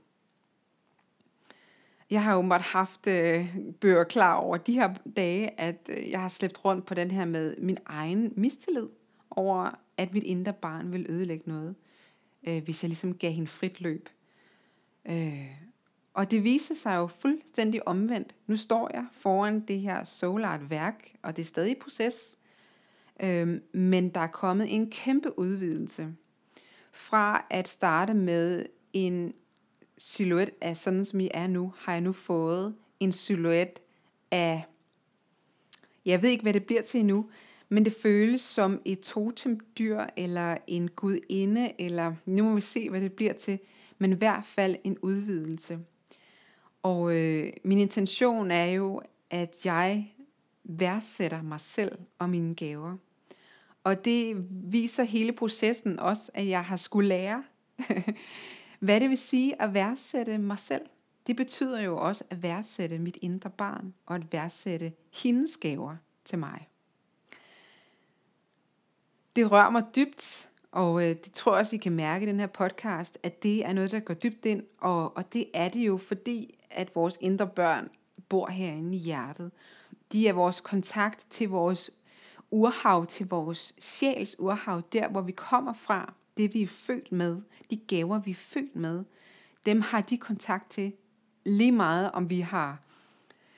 Jeg 2.09 2.23
har 2.23 2.35
åbenbart 2.35 2.61
haft 2.61 3.07
øh, 3.07 3.55
bøger 3.81 4.03
klar 4.03 4.35
over 4.35 4.57
de 4.57 4.73
her 4.73 4.93
dage, 5.15 5.59
at 5.59 5.89
øh, 5.89 6.09
jeg 6.09 6.21
har 6.21 6.29
slæbt 6.29 6.65
rundt 6.65 6.85
på 6.85 6.93
den 6.93 7.11
her 7.11 7.25
med 7.25 7.55
min 7.57 7.77
egen 7.85 8.33
mistillid 8.35 8.87
over, 9.31 9.71
at 9.97 10.13
mit 10.13 10.23
indre 10.23 10.53
barn 10.53 10.91
vil 10.91 11.05
ødelægge 11.09 11.43
noget, 11.49 11.75
øh, 12.47 12.63
hvis 12.63 12.83
jeg 12.83 12.89
ligesom 12.89 13.13
gav 13.13 13.31
hende 13.31 13.47
frit 13.47 13.81
løb. 13.81 14.09
Øh, 15.09 15.51
og 16.13 16.31
det 16.31 16.43
viser 16.43 16.75
sig 16.75 16.95
jo 16.95 17.07
fuldstændig 17.07 17.87
omvendt. 17.87 18.35
Nu 18.47 18.55
står 18.55 18.89
jeg 18.93 19.05
foran 19.11 19.59
det 19.59 19.79
her 19.79 20.03
soul 20.03 20.43
art 20.43 20.69
værk, 20.69 21.11
og 21.23 21.35
det 21.35 21.41
er 21.41 21.45
stadig 21.45 21.71
i 21.71 21.79
proces. 21.81 22.37
Øh, 23.23 23.61
men 23.73 24.09
der 24.09 24.21
er 24.21 24.27
kommet 24.27 24.75
en 24.75 24.91
kæmpe 24.91 25.39
udvidelse. 25.39 26.15
Fra 26.91 27.45
at 27.49 27.67
starte 27.67 28.13
med 28.13 28.65
en 28.93 29.33
silhuet 29.97 30.49
af 30.61 30.77
sådan 30.77 31.05
som 31.05 31.19
I 31.19 31.29
er 31.33 31.47
nu, 31.47 31.73
har 31.77 31.93
jeg 31.93 32.01
nu 32.01 32.13
fået 32.13 32.75
en 32.99 33.11
silhuet 33.11 33.79
af, 34.31 34.65
jeg 36.05 36.21
ved 36.21 36.29
ikke 36.29 36.43
hvad 36.43 36.53
det 36.53 36.65
bliver 36.65 36.81
til 36.81 36.99
endnu, 36.99 37.29
men 37.69 37.85
det 37.85 37.93
føles 37.93 38.41
som 38.41 38.81
et 38.85 38.99
totemdyr, 38.99 40.05
eller 40.17 40.57
en 40.67 40.87
gudinde, 40.87 41.81
eller 41.81 42.15
nu 42.25 42.43
må 42.43 42.55
vi 42.55 42.61
se, 42.61 42.89
hvad 42.89 43.01
det 43.01 43.13
bliver 43.13 43.33
til, 43.33 43.59
men 43.97 44.11
i 44.11 44.15
hvert 44.15 44.45
fald 44.45 44.75
en 44.83 44.97
udvidelse. 45.01 45.79
Og 46.83 47.15
øh, 47.15 47.53
min 47.63 47.77
intention 47.77 48.51
er 48.51 48.65
jo, 48.65 49.01
at 49.29 49.65
jeg 49.65 50.13
værdsætter 50.63 51.41
mig 51.41 51.59
selv 51.59 51.97
og 52.19 52.29
mine 52.29 52.55
gaver. 52.55 52.97
Og 53.83 54.05
det 54.05 54.45
viser 54.49 55.03
hele 55.03 55.31
processen 55.31 55.99
også, 55.99 56.31
at 56.33 56.47
jeg 56.47 56.65
har 56.65 56.77
skulle 56.77 57.09
lære, 57.09 57.43
hvad 58.79 58.99
det 58.99 59.09
vil 59.09 59.17
sige 59.17 59.61
at 59.61 59.73
værdsætte 59.73 60.37
mig 60.37 60.59
selv. 60.59 60.85
Det 61.27 61.35
betyder 61.35 61.81
jo 61.81 61.97
også 61.97 62.23
at 62.29 62.43
værdsætte 62.43 62.99
mit 62.99 63.17
indre 63.21 63.49
barn, 63.49 63.93
og 64.05 64.15
at 64.15 64.33
værdsætte 64.33 64.93
hendes 65.13 65.57
gaver 65.57 65.95
til 66.25 66.39
mig. 66.39 66.69
Det 69.35 69.51
rører 69.51 69.69
mig 69.69 69.83
dybt, 69.95 70.49
og 70.71 71.03
øh, 71.03 71.09
det 71.09 71.33
tror 71.33 71.51
jeg 71.51 71.59
også, 71.59 71.75
I 71.75 71.79
kan 71.79 71.91
mærke 71.91 72.25
i 72.25 72.29
den 72.29 72.39
her 72.39 72.47
podcast, 72.47 73.17
at 73.23 73.43
det 73.43 73.65
er 73.65 73.73
noget, 73.73 73.91
der 73.91 73.99
går 73.99 74.13
dybt 74.13 74.45
ind, 74.45 74.63
og, 74.77 75.17
og 75.17 75.33
det 75.33 75.45
er 75.53 75.69
det 75.69 75.79
jo, 75.79 75.97
fordi 75.97 76.59
at 76.69 76.95
vores 76.95 77.17
indre 77.21 77.47
børn 77.47 77.89
bor 78.29 78.47
herinde 78.47 78.95
i 78.95 78.99
hjertet. 78.99 79.51
De 80.11 80.27
er 80.27 80.33
vores 80.33 80.61
kontakt 80.61 81.27
til 81.29 81.49
vores 81.49 81.91
urhav, 82.51 83.05
til 83.05 83.29
vores 83.29 83.75
sjæls 83.79 84.39
urhav, 84.39 84.81
der 84.93 85.09
hvor 85.09 85.21
vi 85.21 85.31
kommer 85.31 85.73
fra, 85.73 86.13
det 86.37 86.53
vi 86.53 86.61
er 86.61 86.67
født 86.67 87.11
med, 87.11 87.41
de 87.69 87.77
gaver 87.77 88.19
vi 88.19 88.31
er 88.31 88.35
født 88.35 88.75
med, 88.75 89.03
dem 89.65 89.81
har 89.81 90.01
de 90.01 90.17
kontakt 90.17 90.71
til 90.71 90.93
lige 91.45 91.71
meget, 91.71 92.11
om 92.11 92.29
vi 92.29 92.39
har 92.39 92.83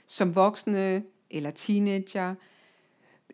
som 0.06 0.36
voksne 0.36 1.04
eller 1.30 1.52
teenager 1.52 2.36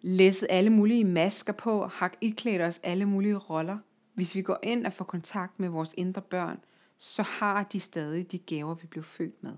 læsset 0.02 0.48
alle 0.50 0.70
mulige 0.70 1.04
masker 1.04 1.54
på, 1.54 1.88
har 1.88 2.14
iklædt 2.22 2.62
os 2.62 2.80
alle 2.84 3.06
mulige 3.06 3.38
roller. 3.38 3.78
Hvis 4.14 4.36
vi 4.36 4.42
går 4.42 4.60
ind 4.64 4.86
og 4.86 4.94
får 4.94 5.06
kontakt 5.06 5.60
med 5.60 5.70
vores 5.70 5.94
indre 5.98 6.22
børn, 6.22 6.60
så 6.98 7.24
har 7.24 7.64
de 7.64 7.80
stadig 7.80 8.32
de 8.32 8.38
gaver, 8.38 8.74
vi 8.74 8.88
blev 8.88 9.04
født 9.04 9.44
med. 9.44 9.54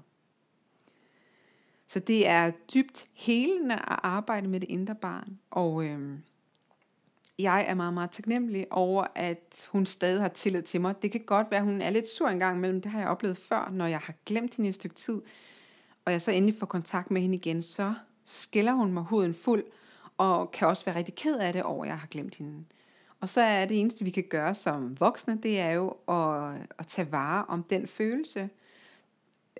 Så 1.88 2.00
det 2.00 2.28
er 2.28 2.52
dybt 2.73 3.08
helende 3.13 3.76
at 3.76 4.00
arbejde 4.04 4.47
med 4.47 4.60
det 4.60 4.69
indre 4.69 4.95
barn. 4.95 5.39
Og 5.52 5.86
øh, 5.86 6.19
jeg 7.39 7.65
er 7.67 7.73
meget, 7.73 7.93
meget 7.93 8.12
taknemmelig 8.12 8.67
over, 8.71 9.06
at 9.15 9.67
hun 9.71 9.86
stadig 9.86 10.21
har 10.21 10.28
tillid 10.28 10.62
til 10.62 10.82
mig. 10.82 11.02
Det 11.02 11.12
kan 11.12 11.21
godt 11.26 11.52
være, 11.52 11.60
at 11.60 11.65
hun 11.65 11.82
er 11.82 11.89
lidt 11.89 12.08
sur 12.08 12.28
en 12.28 12.39
gang 12.39 12.58
imellem. 12.58 12.82
Det 12.82 12.91
har 12.91 13.00
jeg 13.00 13.10
oplevet 13.10 13.38
før, 13.38 13.69
når 13.71 13.86
jeg 13.86 14.00
har 14.00 14.13
glemt 14.26 14.56
hende 14.56 14.69
et 14.69 14.76
stykke 14.76 14.95
tid. 14.95 15.21
Og 16.06 16.12
jeg 16.12 16.21
så 16.21 16.32
endelig 16.32 16.60
får 16.60 16.65
kontakt 16.65 17.12
med 17.12 17.21
hende 17.21 17.36
igen, 17.36 17.62
så 17.62 17.93
skiller 18.26 18.73
hun 18.73 18.93
mig 18.93 19.04
huden 19.04 19.34
fuld, 19.34 19.63
og 20.17 20.52
kan 20.52 20.67
også 20.67 20.86
være 20.86 20.95
rigtig 20.95 21.15
ked 21.15 21.38
af 21.38 21.54
det 21.54 21.63
over, 21.63 21.84
at 21.84 21.89
jeg 21.89 22.00
har 22.00 22.08
glemt 22.08 22.36
hende. 22.36 22.63
Og 23.19 23.30
så 23.30 23.41
er 23.41 23.65
det 23.65 23.80
eneste, 23.80 24.04
vi 24.04 24.10
kan 24.10 24.23
gøre 24.30 24.56
som 24.56 25.00
voksne, 25.00 25.39
det 25.43 25.60
er 25.60 25.71
jo 25.71 25.89
at, 26.08 26.67
at 26.80 26.88
tage 26.88 27.12
vare 27.12 27.45
om 27.45 27.63
den 27.63 27.88
følelse, 27.88 28.50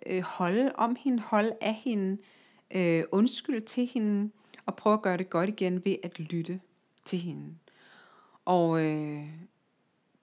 øh, 0.06 0.22
holde 0.22 0.72
om 0.76 0.96
hende, 1.00 1.24
holde 1.24 1.54
af 1.62 1.74
hende, 1.74 2.18
øh, 2.72 3.04
undskyld 3.12 3.62
til 3.62 3.86
hende, 3.86 4.32
og 4.66 4.76
prøve 4.76 4.94
at 4.94 5.02
gøre 5.02 5.18
det 5.18 5.30
godt 5.30 5.50
igen 5.50 5.86
ved 5.86 5.96
at 6.04 6.20
lytte 6.20 6.60
til 7.06 7.20
hende. 7.20 7.56
Og 8.48 8.86
øh, 8.86 9.24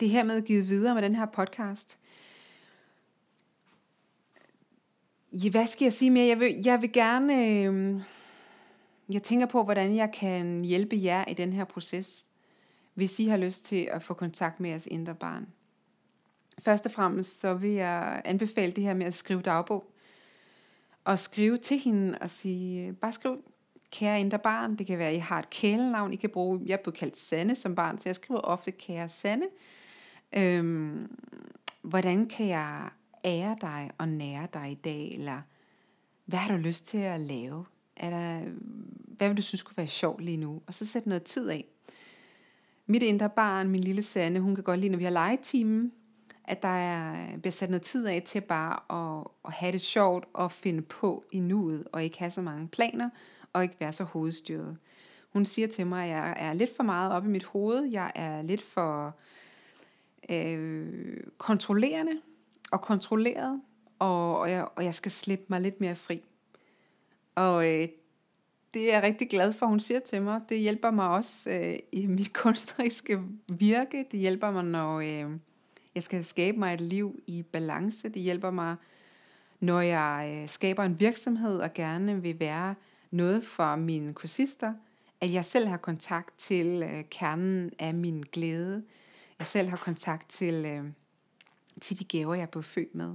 det 0.01 0.09
her 0.09 0.25
med 0.25 0.43
givet 0.43 0.69
videre 0.69 0.95
med 0.95 1.03
den 1.03 1.15
her 1.15 1.27
podcast. 1.27 1.99
Ja, 5.33 5.51
hvad 5.51 5.67
skal 5.67 5.85
jeg 5.85 5.93
sige 5.93 6.11
mere? 6.11 6.27
Jeg 6.27 6.41
vil, 6.41 6.63
jeg 6.65 6.83
vil 6.83 6.93
gerne... 6.93 7.49
Øh, 7.49 8.01
jeg 9.09 9.23
tænker 9.23 9.47
på, 9.47 9.65
hvordan 9.65 9.97
jeg 9.97 10.13
kan 10.13 10.65
hjælpe 10.65 10.97
jer 11.03 11.25
i 11.29 11.35
den 11.35 11.53
her 11.53 11.65
proces, 11.65 12.27
hvis 12.95 13.21
I 13.21 13.27
har 13.27 13.37
lyst 13.37 13.65
til 13.65 13.89
at 13.93 14.03
få 14.03 14.15
kontakt 14.15 14.61
med 14.61 14.71
jeres 14.71 14.87
indre 14.87 15.15
barn. 15.15 15.47
Først 16.59 16.87
og 16.87 16.93
fremmest 16.93 17.41
så 17.41 17.55
vil 17.55 17.71
jeg 17.71 18.23
anbefale 18.25 18.73
det 18.73 18.85
her 18.85 18.95
med 18.95 19.07
at 19.07 19.15
skrive 19.15 19.43
dagbog. 19.43 19.91
Og 21.05 21.19
skrive 21.19 21.57
til 21.57 21.79
hende 21.79 22.19
og 22.21 22.31
sige, 22.31 22.93
bare 22.93 23.13
skriv, 23.13 23.45
kære 23.95 24.21
indre 24.21 24.39
barn. 24.39 24.77
Det 24.77 24.87
kan 24.87 24.99
være, 24.99 25.09
at 25.09 25.17
I 25.17 25.19
har 25.19 25.39
et 25.39 25.51
kælenavn, 25.51 26.13
I 26.13 26.17
kan 26.17 26.31
bruge. 26.31 26.61
Jeg 26.67 26.81
blev 26.81 26.93
kaldt 26.93 27.17
Sanne 27.17 27.55
som 27.55 27.75
barn, 27.75 27.99
så 27.99 28.09
jeg 28.09 28.17
skriver 28.17 28.41
ofte 28.41 28.71
kære 28.71 29.09
Sanne. 29.09 29.47
Øhm, 30.37 31.17
hvordan 31.83 32.27
kan 32.27 32.49
jeg 32.49 32.89
ære 33.25 33.57
dig 33.61 33.91
og 33.99 34.09
nære 34.09 34.49
dig 34.55 34.71
i 34.71 34.75
dag? 34.75 35.15
Eller 35.15 35.41
hvad 36.25 36.39
har 36.39 36.57
du 36.57 36.63
lyst 36.63 36.87
til 36.87 36.99
at 36.99 37.21
lave? 37.21 37.65
Er 37.97 38.11
der, 38.11 38.41
hvad 39.17 39.29
vil 39.29 39.37
du 39.37 39.43
synes 39.43 39.63
kunne 39.63 39.77
være 39.77 39.87
sjovt 39.87 40.21
lige 40.23 40.37
nu? 40.37 40.63
Og 40.67 40.75
så 40.75 40.87
sætte 40.87 41.09
noget 41.09 41.23
tid 41.23 41.49
af. 41.49 41.65
Mit 42.87 43.03
indre 43.03 43.31
barn, 43.31 43.69
min 43.69 43.81
lille 43.81 44.03
Sande, 44.03 44.41
hun 44.41 44.55
kan 44.55 44.65
godt 44.65 44.81
lide, 44.81 44.91
når 44.91 44.99
vi 44.99 45.05
har 45.05 45.11
legetimen, 45.11 45.93
at 46.45 46.63
der 46.63 46.69
er, 46.69 47.37
bliver 47.39 47.53
sat 47.53 47.71
noget 47.71 47.83
tid 47.83 48.07
af 48.07 48.23
til 48.23 48.41
bare 48.41 49.19
at, 49.19 49.27
at 49.45 49.53
have 49.53 49.73
det 49.73 49.81
sjovt 49.81 50.25
og 50.33 50.53
finde 50.53 50.83
på 50.83 51.25
i 51.33 51.41
nuet, 51.41 51.85
og 51.93 52.05
ikke 52.05 52.19
have 52.19 52.31
så 52.31 52.43
mange 52.43 52.69
planer, 52.69 53.11
og 53.55 53.63
ikke 53.63 53.77
være 53.81 53.93
så 53.93 54.05
hovedstyret. 54.05 54.77
Hun 55.33 55.45
siger 55.45 55.69
til 55.69 55.87
mig, 55.87 56.05
at 56.05 56.11
jeg 56.11 56.35
er 56.37 56.53
lidt 56.53 56.77
for 56.77 56.83
meget 56.83 57.13
oppe 57.13 57.29
i 57.29 57.33
mit 57.33 57.45
hoved, 57.45 57.85
jeg 57.85 58.13
er 58.15 58.43
lidt 58.43 58.63
for 58.63 59.17
øh, 60.31 61.17
kontrollerende 61.39 62.21
og 62.73 62.81
kontrolleret, 62.81 63.61
og, 63.99 64.39
og, 64.39 64.51
jeg, 64.51 64.69
og 64.77 64.85
jeg 64.85 64.95
skal 64.95 65.11
slippe 65.11 65.45
mig 65.49 65.61
lidt 65.61 65.81
mere 65.81 65.95
fri. 65.95 66.23
Og 67.35 67.73
øh, 67.73 67.89
det 68.75 68.89
er 68.89 68.95
jeg 68.95 69.03
rigtig 69.03 69.29
glad 69.31 69.53
for, 69.53 69.67
hun 69.67 69.81
siger 69.81 70.01
til 70.01 70.23
mig. 70.23 70.41
Det 70.49 70.59
hjælper 70.59 70.91
mig 70.91 71.09
også 71.09 71.51
øh, 71.51 71.79
i 71.93 72.07
mit 72.07 72.33
kunstneriske 72.43 73.23
virke. 73.49 74.07
Det 74.11 74.21
hjælper 74.21 74.51
mig, 74.51 74.65
når 74.65 75.01
øh, 75.01 75.31
jeg 75.95 76.03
skal 76.03 76.25
skabe 76.25 76.59
mig 76.59 76.75
et 76.75 76.81
liv 76.81 77.23
i 77.27 77.43
balance. 77.43 78.09
Det 78.09 78.23
hjælper 78.23 78.51
mig, 78.51 78.77
når 79.61 79.81
jeg 79.81 80.39
øh, 80.43 80.49
skaber 80.49 80.83
en 80.83 81.01
virksomhed 81.01 81.59
og 81.59 81.75
gerne 81.75 82.23
vil 82.23 82.41
være 82.41 82.75
noget 83.15 83.45
for 83.45 83.77
mine 83.77 84.15
kursister. 84.15 84.75
At 85.21 85.33
jeg 85.33 85.45
selv 85.45 85.69
har 85.69 85.77
kontakt 85.77 86.39
til 86.39 86.83
øh, 86.83 87.05
kernen 87.11 87.71
af 87.79 87.95
min 87.95 88.25
glæde. 88.33 88.85
Jeg 89.39 89.47
selv 89.47 89.69
har 89.69 89.77
kontakt 89.77 90.31
til, 90.31 90.65
øh, 90.65 90.85
til 91.81 91.99
de 91.99 92.05
gaver, 92.05 92.35
jeg 92.35 92.49
blev 92.49 92.63
født 92.63 92.95
med. 92.95 93.15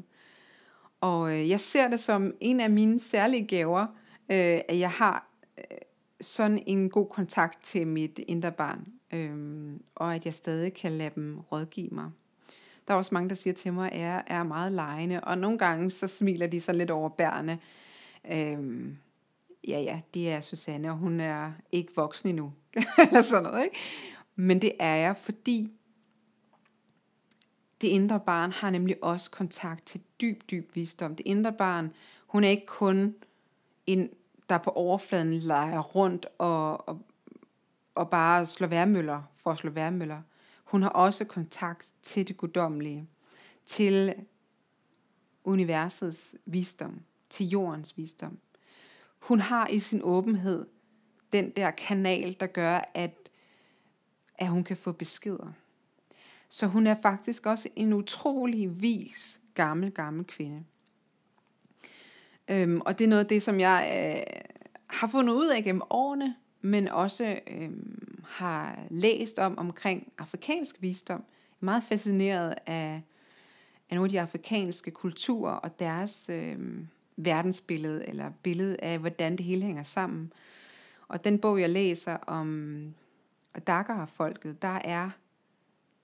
Og 1.02 1.34
øh, 1.34 1.50
jeg 1.50 1.60
ser 1.60 1.88
det 1.88 2.00
som 2.00 2.34
en 2.40 2.60
af 2.60 2.70
mine 2.70 3.00
særlige 3.00 3.48
gaver, 3.48 3.82
øh, 4.30 4.60
at 4.70 4.80
jeg 4.80 4.92
har 4.92 5.30
øh, 5.58 5.78
sådan 6.22 6.64
en 6.68 6.90
god 6.90 7.08
kontakt 7.08 7.64
til 7.64 7.88
mit 7.88 8.20
indre 8.28 8.52
barn, 8.52 8.88
øh, 9.14 9.74
og 9.96 10.16
at 10.16 10.26
jeg 10.26 10.34
stadig 10.34 10.74
kan 10.74 10.92
lade 10.92 11.12
dem 11.16 11.40
rådgive 11.40 11.90
mig. 11.92 12.12
Der 12.88 12.94
er 12.94 12.98
også 12.98 13.14
mange, 13.14 13.30
der 13.30 13.36
siger 13.36 13.54
til 13.54 13.74
mig, 13.74 13.92
at 13.92 14.00
jeg 14.00 14.24
er 14.28 14.44
meget 14.44 14.72
lejende, 14.72 15.22
og 15.22 15.38
nogle 15.38 15.58
gange 15.58 15.92
så 15.92 16.08
smiler 16.08 16.48
de 16.48 16.62
så 16.62 16.74
lidt 16.74 16.92
over 16.92 17.10
bærene. 17.10 17.60
Øh, 18.32 18.94
ja, 19.68 19.80
ja, 19.80 20.02
det 20.14 20.32
er 20.32 20.42
Susanne, 20.42 20.92
og 20.92 20.98
hun 20.98 21.20
er 21.20 21.52
ikke 21.72 21.96
voksen 21.96 22.30
endnu, 22.30 22.54
eller 23.08 23.22
sådan 23.22 23.44
noget, 23.44 23.64
ikke? 23.64 23.78
Men 24.36 24.62
det 24.62 24.72
er 24.80 24.96
jeg, 24.96 25.18
fordi 25.18 25.72
det 27.82 27.88
indre 27.88 28.20
barn 28.20 28.52
har 28.52 28.70
nemlig 28.70 29.04
også 29.04 29.32
kontakt 29.32 29.86
til 29.86 30.02
dyb, 30.22 30.42
dyb 30.52 30.76
visdom. 30.76 31.16
Det 31.16 31.26
indre 31.26 31.54
barn, 31.54 31.94
hun 32.28 32.44
er 32.44 32.50
ikke 32.50 32.66
kun 32.66 33.16
en, 33.88 34.10
der 34.50 34.58
på 34.58 34.70
overfladen 34.70 35.34
leger 35.34 35.80
rundt 35.80 36.26
og, 36.38 36.90
og, 36.90 37.02
og 37.96 38.10
bare 38.10 38.46
slår 38.46 38.68
værmøller 38.68 39.22
for 39.38 39.52
at 39.52 39.58
slå 39.58 39.70
værmøller. 39.70 40.22
Hun 40.64 40.82
har 40.82 40.90
også 40.90 41.26
kontakt 41.26 41.94
til 42.02 42.28
det 42.28 42.38
guddommelige, 42.38 43.08
til 43.66 44.14
universets 45.44 46.36
visdom, 46.46 47.02
til 47.30 47.50
jordens 47.50 47.98
visdom. 47.98 48.38
Hun 49.20 49.40
har 49.40 49.68
i 49.68 49.80
sin 49.80 50.02
åbenhed 50.04 50.66
den 51.34 51.50
der 51.50 51.72
kanal, 51.72 52.38
der 52.40 52.48
gør, 52.48 52.92
at, 52.94 53.30
at 54.36 54.48
hun 54.48 54.64
kan 54.64 54.78
få 54.78 54.92
beskeder. 54.92 55.52
Så 56.50 56.68
hun 56.68 56.88
er 56.88 56.96
faktisk 57.02 57.46
også 57.46 57.70
en 57.76 57.94
utrolig 57.94 58.82
vis 58.82 59.42
gammel, 59.54 59.92
gammel 59.92 60.26
kvinde. 60.26 60.64
Øhm, 62.50 62.82
og 62.82 63.00
det 63.00 63.04
er 63.04 63.10
noget 63.10 63.24
af 63.24 63.28
det, 63.28 63.42
som 63.42 63.60
jeg 63.60 64.16
øh, 64.18 64.42
har 64.88 65.08
fundet 65.08 65.34
ud 65.34 65.48
af 65.48 65.64
gennem 65.64 65.82
årene, 65.90 66.36
men 66.62 66.88
også 66.88 67.40
øh, 67.48 67.70
har 68.26 68.80
læst 68.90 69.40
om 69.40 69.58
omkring 69.58 70.12
afrikansk 70.18 70.82
visdom. 70.82 71.20
Jeg 71.20 71.62
er 71.62 71.66
meget 71.66 71.84
fascineret 71.84 72.56
af, 72.66 73.02
af 73.90 73.96
nogle 73.96 74.06
af 74.06 74.10
de 74.10 74.22
afrikanske 74.22 74.92
kulturer 74.92 75.54
og 75.54 75.80
deres 75.80 76.30
øh, 76.34 76.60
verdensbillede, 77.24 78.10
eller 78.10 78.32
billede 78.44 78.78
af, 78.80 79.00
hvordan 79.00 79.38
det 79.38 79.46
hele 79.46 79.66
hænger 79.66 79.84
sammen. 79.84 80.34
Og 81.08 81.24
den 81.24 81.40
bog, 81.40 81.62
jeg 81.62 81.70
læser 81.70 82.14
om 82.14 82.94
Dakar-folket, 83.68 84.62
der 84.62 84.80
er 84.84 85.10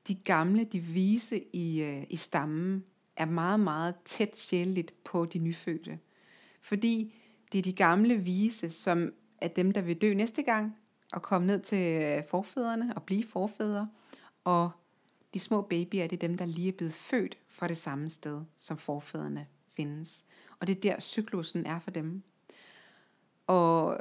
de 0.08 0.15
gamle, 0.15 0.63
de 0.63 0.80
vise 0.80 1.43
i, 1.54 1.84
øh, 1.84 2.04
i 2.10 2.15
stammen, 2.15 2.84
er 3.15 3.25
meget, 3.25 3.60
meget 3.60 3.95
tæt 4.06 4.38
sjældent 4.38 5.04
på 5.04 5.25
de 5.25 5.39
nyfødte. 5.39 5.99
Fordi 6.62 7.15
det 7.51 7.58
er 7.58 7.62
de 7.62 7.73
gamle 7.73 8.15
vise, 8.15 8.71
som 8.71 9.13
er 9.41 9.47
dem, 9.47 9.71
der 9.71 9.82
vil 9.82 10.01
dø 10.01 10.13
næste 10.13 10.43
gang, 10.43 10.75
og 11.13 11.21
komme 11.21 11.47
ned 11.47 11.60
til 11.60 12.04
øh, 12.04 12.23
forfædrene 12.28 12.93
og 12.95 13.04
blive 13.04 13.23
forfædre. 13.23 13.89
Og 14.43 14.71
de 15.34 15.39
små 15.39 15.62
babyer, 15.62 16.08
det 16.08 16.23
er 16.23 16.28
dem, 16.28 16.38
der 16.38 16.45
lige 16.45 16.67
er 16.67 16.78
blevet 16.78 16.93
født 16.93 17.38
fra 17.49 17.67
det 17.67 17.78
samme 17.78 18.10
sted, 18.10 18.41
som 18.58 18.78
forfædrene 18.78 19.47
findes. 19.75 20.23
Og 20.59 20.67
det 20.67 20.75
er 20.75 20.81
der, 20.81 20.99
cyklusen 20.99 21.65
er 21.65 21.79
for 21.79 21.91
dem. 21.91 22.23
Og 23.47 23.99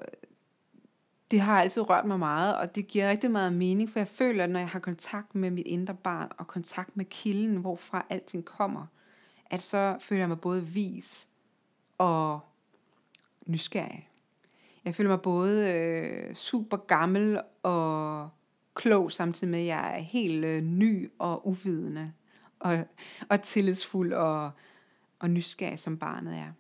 det 1.31 1.41
har 1.41 1.61
altid 1.61 1.91
rørt 1.91 2.05
mig 2.05 2.19
meget, 2.19 2.57
og 2.57 2.75
det 2.75 2.87
giver 2.87 3.11
rigtig 3.11 3.31
meget 3.31 3.53
mening, 3.53 3.91
for 3.91 4.01
jeg 4.01 4.09
føler, 4.09 4.45
at 4.45 4.51
når 4.51 4.61
jeg 4.61 4.69
har 4.69 4.79
kontakt 4.79 5.35
med 5.35 5.51
mit 5.51 5.67
indre 5.67 5.95
barn, 5.95 6.29
og 6.39 6.47
kontakt 6.47 6.97
med 6.97 7.05
kilden, 7.05 7.57
hvorfra 7.57 8.07
alting 8.11 8.45
kommer, 8.45 8.87
at 9.47 9.63
så 9.63 9.97
føler 10.01 10.21
jeg 10.21 10.29
mig 10.29 10.41
både 10.41 10.67
vis 10.67 11.29
og 11.99 12.41
nysgerrig. 13.47 14.09
Jeg 14.85 14.95
føler 14.95 15.11
mig 15.11 15.21
både 15.21 15.73
øh, 15.73 16.35
super 16.35 16.77
gammel 16.77 17.41
og 17.63 18.29
klog, 18.75 19.13
samtidig 19.13 19.51
med, 19.51 19.61
at 19.61 19.67
jeg 19.67 19.99
er 19.99 20.03
helt 20.03 20.45
øh, 20.45 20.63
ny 20.63 21.11
og 21.19 21.49
uvidende, 21.49 22.13
og, 22.59 22.85
og 23.29 23.43
tillidsfuld 23.43 24.13
og, 24.13 24.51
og 25.19 25.31
nysgerrig, 25.31 25.79
som 25.79 25.99
barnet 25.99 26.37
er. 26.37 26.53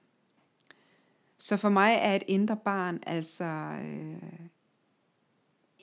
Så 1.38 1.56
for 1.56 1.68
mig 1.68 1.96
er 1.98 2.16
et 2.16 2.22
indre 2.26 2.56
barn 2.56 3.00
altså 3.06 3.44
øh, 3.84 4.46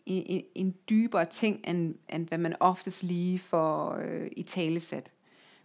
en, 0.06 0.44
en 0.56 0.76
dybere 0.90 1.26
ting, 1.26 1.60
end, 1.68 1.96
end 2.10 2.28
hvad 2.28 2.38
man 2.38 2.56
oftest 2.60 3.04
lige 3.04 3.40
får 3.40 3.96
øh, 3.96 4.32
i 4.32 4.44
talesæt. 4.44 5.12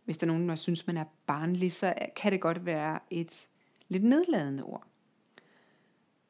Hvis 0.05 0.19
der 0.19 0.27
er 0.27 0.33
nogen, 0.33 0.49
der 0.49 0.55
synes, 0.55 0.87
man 0.87 0.97
er 0.97 1.05
barnlig, 1.27 1.73
så 1.73 1.95
kan 2.17 2.33
det 2.33 2.41
godt 2.41 2.67
være 2.67 2.99
et 3.11 3.49
lidt 3.89 4.05
nedladende 4.05 4.63
ord. 4.63 4.87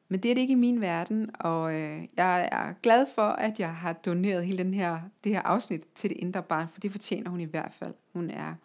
Men 0.09 0.23
det 0.23 0.31
er 0.31 0.35
det 0.35 0.41
ikke 0.41 0.51
i 0.51 0.55
min 0.55 0.81
verden, 0.81 1.29
og 1.39 1.73
øh, 1.73 2.07
jeg 2.17 2.49
er 2.51 2.73
glad 2.73 3.05
for, 3.15 3.21
at 3.21 3.59
jeg 3.59 3.75
har 3.75 3.93
doneret 3.93 4.45
hele 4.45 4.57
den 4.57 4.73
her, 4.73 4.99
det 5.23 5.31
her 5.31 5.41
afsnit 5.41 5.81
til 5.95 6.09
det 6.09 6.17
indre 6.17 6.43
barn, 6.43 6.67
for 6.67 6.79
det 6.79 6.91
fortjener 6.91 7.29
hun 7.29 7.39
i 7.39 7.45
hvert 7.45 7.73
fald. 7.73 7.93
Hun 8.13 8.29
er 8.29 8.55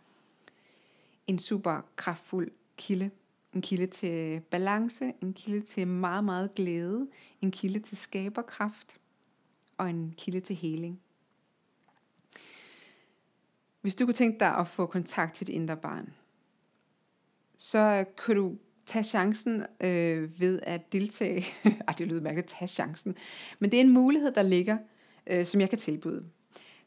en 1.27 1.39
super 1.39 1.81
kraftfuld 1.97 2.51
kilde. 2.77 3.11
En 3.55 3.63
kilde 3.63 3.87
til 3.87 4.41
balance, 4.41 5.13
en 5.23 5.35
kilde 5.35 5.61
til 5.61 5.89
meget, 5.89 6.25
meget 6.25 6.55
glæde, 6.55 7.09
en 7.41 7.51
kilde 7.51 7.81
til 7.81 7.97
skaberkraft 7.97 9.01
og 9.79 9.91
en 9.91 10.15
kilde 10.17 10.41
til 10.41 10.57
heling. 10.57 11.01
Hvis 13.81 13.95
du 13.95 14.05
kunne 14.05 14.15
tænke 14.15 14.41
dig 14.41 14.57
at 14.57 14.69
få 14.69 14.87
kontakt 14.87 15.35
til 15.35 15.47
dit 15.47 15.55
indre 15.55 15.77
barn, 15.77 16.15
så 17.57 18.05
kan 18.25 18.37
du 18.37 18.57
tage 18.87 19.05
chancen 19.05 19.67
øh, 19.81 20.41
ved 20.41 20.61
at 20.63 20.93
deltage. 20.93 21.47
Ej, 21.89 21.95
det 21.99 22.09
lyder 22.09 22.21
mærkeligt, 22.21 22.49
tage 22.49 22.69
chancen. 22.69 23.17
Men 23.59 23.71
det 23.71 23.77
er 23.77 23.81
en 23.81 23.93
mulighed, 23.93 24.33
der 24.33 24.43
ligger, 24.43 24.79
øh, 25.27 25.47
som 25.47 25.61
jeg 25.61 25.71
kan 25.71 25.79
tilbyde. 25.79 26.25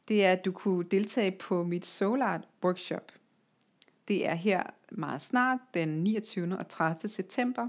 Det 0.08 0.26
er, 0.26 0.32
at 0.32 0.45
du 0.45 0.52
kunne 0.52 0.84
deltage 0.84 1.32
på 1.32 1.63
mit 1.63 1.86
Soul 1.86 2.21
Art 2.21 2.48
Workshop. 2.63 3.12
Det 4.08 4.28
er 4.28 4.34
her 4.34 4.63
meget 4.91 5.22
snart, 5.22 5.60
den 5.74 5.89
29. 5.89 6.58
og 6.58 6.68
30. 6.68 7.10
september. 7.10 7.68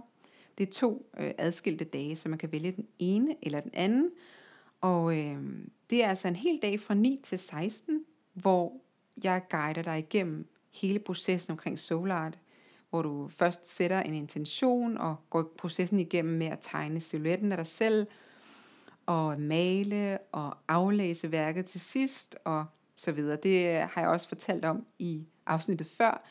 Det 0.58 0.68
er 0.68 0.72
to 0.72 1.10
øh, 1.18 1.32
adskilte 1.38 1.84
dage, 1.84 2.16
så 2.16 2.28
man 2.28 2.38
kan 2.38 2.52
vælge 2.52 2.72
den 2.72 2.86
ene 2.98 3.36
eller 3.42 3.60
den 3.60 3.70
anden. 3.74 4.10
Og 4.80 5.18
øh, 5.18 5.38
det 5.90 6.04
er 6.04 6.08
altså 6.08 6.28
en 6.28 6.36
hel 6.36 6.58
dag 6.62 6.80
fra 6.80 6.94
9 6.94 7.20
til 7.24 7.38
16, 7.38 8.04
hvor 8.32 8.72
jeg 9.24 9.42
guider 9.50 9.82
dig 9.82 9.98
igennem 9.98 10.46
hele 10.70 10.98
processen 10.98 11.50
omkring 11.50 11.78
Soul 11.78 12.10
Art 12.10 12.38
hvor 12.90 13.02
du 13.02 13.28
først 13.28 13.76
sætter 13.76 14.00
en 14.00 14.14
intention 14.14 14.98
og 14.98 15.16
går 15.30 15.52
processen 15.58 16.00
igennem 16.00 16.38
med 16.38 16.46
at 16.46 16.58
tegne 16.60 17.00
silhuetten 17.00 17.52
af 17.52 17.56
dig 17.56 17.66
selv, 17.66 18.06
og 19.06 19.40
male 19.40 20.18
og 20.32 20.56
aflæse 20.68 21.32
værket 21.32 21.66
til 21.66 21.80
sidst, 21.80 22.36
og 22.44 22.64
så 22.96 23.12
videre. 23.12 23.38
Det 23.42 23.78
har 23.78 24.00
jeg 24.00 24.08
også 24.10 24.28
fortalt 24.28 24.64
om 24.64 24.86
i 24.98 25.26
afsnittet 25.46 25.86
før, 25.86 26.22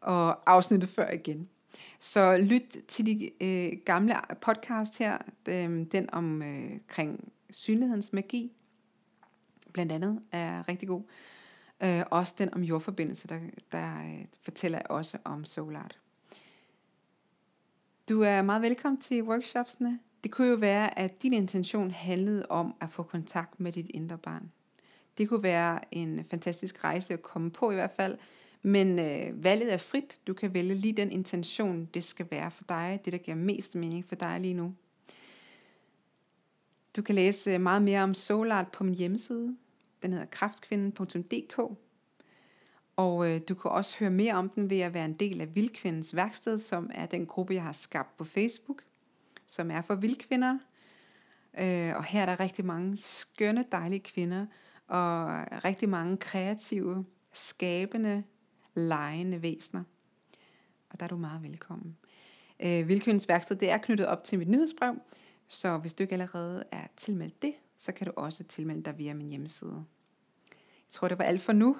og 0.00 0.50
afsnittet 0.50 0.88
før 0.88 1.10
igen. 1.10 1.48
Så 2.00 2.36
lyt 2.36 2.76
til 2.88 3.06
de 3.06 3.30
øh, 3.40 3.72
gamle 3.84 4.14
podcast 4.40 4.98
her, 4.98 5.18
øhm, 5.48 5.86
den 5.86 6.10
om 6.12 6.42
øh, 6.42 6.70
kring 6.86 7.32
synlighedens 7.50 8.12
magi, 8.12 8.52
blandt 9.72 9.92
andet, 9.92 10.20
er 10.32 10.68
rigtig 10.68 10.88
god. 10.88 11.02
Øh, 11.82 12.02
også 12.10 12.34
den 12.38 12.54
om 12.54 12.62
jordforbindelse, 12.62 13.28
der, 13.28 13.38
der 13.72 13.98
øh, 13.98 14.24
fortæller 14.42 14.78
jeg 14.78 14.90
også 14.90 15.18
om 15.24 15.44
solart. 15.44 15.98
Du 18.08 18.20
er 18.20 18.42
meget 18.42 18.62
velkommen 18.62 19.00
til 19.00 19.22
workshopsene. 19.22 19.98
Det 20.24 20.30
kunne 20.30 20.48
jo 20.48 20.54
være, 20.54 20.98
at 20.98 21.22
din 21.22 21.32
intention 21.32 21.90
handlede 21.90 22.46
om 22.46 22.74
at 22.80 22.90
få 22.90 23.02
kontakt 23.02 23.60
med 23.60 23.72
dit 23.72 23.90
indre 23.94 24.18
barn. 24.18 24.52
Det 25.18 25.28
kunne 25.28 25.42
være 25.42 25.94
en 25.94 26.24
fantastisk 26.24 26.84
rejse 26.84 27.14
at 27.14 27.22
komme 27.22 27.50
på 27.50 27.70
i 27.70 27.74
hvert 27.74 27.90
fald, 27.96 28.18
men 28.62 28.98
øh, 28.98 29.44
valget 29.44 29.72
er 29.72 29.76
frit. 29.76 30.20
Du 30.26 30.34
kan 30.34 30.54
vælge 30.54 30.74
lige 30.74 30.92
den 30.92 31.10
intention, 31.10 31.88
det 31.94 32.04
skal 32.04 32.26
være 32.30 32.50
for 32.50 32.64
dig, 32.68 33.00
det 33.04 33.12
der 33.12 33.18
giver 33.18 33.36
mest 33.36 33.74
mening 33.74 34.04
for 34.04 34.14
dig 34.14 34.40
lige 34.40 34.54
nu. 34.54 34.74
Du 36.96 37.02
kan 37.02 37.14
læse 37.14 37.50
øh, 37.50 37.60
meget 37.60 37.82
mere 37.82 38.02
om 38.02 38.14
Soul 38.14 38.50
Art 38.50 38.68
på 38.72 38.84
min 38.84 38.94
hjemmeside. 38.94 39.56
Den 40.02 40.12
hedder 40.12 40.26
kraftkvinden.dk. 40.26 41.58
Og 42.96 43.30
øh, 43.30 43.40
du 43.48 43.54
kan 43.54 43.70
også 43.70 43.96
høre 43.98 44.10
mere 44.10 44.34
om 44.34 44.48
den 44.48 44.70
ved 44.70 44.80
at 44.80 44.94
være 44.94 45.04
en 45.04 45.12
del 45.12 45.40
af 45.40 45.54
Vildkvindens 45.54 46.16
værksted, 46.16 46.58
som 46.58 46.90
er 46.94 47.06
den 47.06 47.26
gruppe, 47.26 47.54
jeg 47.54 47.62
har 47.62 47.72
skabt 47.72 48.16
på 48.16 48.24
Facebook, 48.24 48.84
som 49.46 49.70
er 49.70 49.80
for 49.80 49.94
vildkvinder. 49.94 50.58
Øh, 51.58 51.96
og 51.96 52.04
her 52.04 52.22
er 52.22 52.26
der 52.26 52.40
rigtig 52.40 52.64
mange 52.64 52.96
skønne, 52.96 53.64
dejlige 53.72 54.00
kvinder, 54.00 54.46
og 54.88 55.26
rigtig 55.64 55.88
mange 55.88 56.16
kreative, 56.16 57.04
skabende, 57.32 58.24
lejende 58.74 59.42
væsener. 59.42 59.82
Og 60.90 61.00
der 61.00 61.04
er 61.04 61.08
du 61.08 61.16
meget 61.16 61.42
velkommen. 61.42 61.96
Øh, 62.60 62.88
Vildkvindens 62.88 63.28
værksted, 63.28 63.56
det 63.56 63.70
er 63.70 63.78
knyttet 63.78 64.06
op 64.06 64.24
til 64.24 64.38
mit 64.38 64.48
nyhedsbrev, 64.48 64.96
så 65.48 65.78
hvis 65.78 65.94
du 65.94 66.02
ikke 66.02 66.12
allerede 66.12 66.64
er 66.72 66.86
tilmeldt 66.96 67.42
det, 67.42 67.54
så 67.76 67.92
kan 67.92 68.06
du 68.06 68.12
også 68.16 68.44
tilmelde 68.44 68.82
dig 68.82 68.98
via 68.98 69.14
min 69.14 69.28
hjemmeside. 69.28 69.84
Jeg 70.48 70.90
tror, 70.90 71.08
det 71.08 71.18
var 71.18 71.24
alt 71.24 71.42
for 71.42 71.52
nu. 71.52 71.76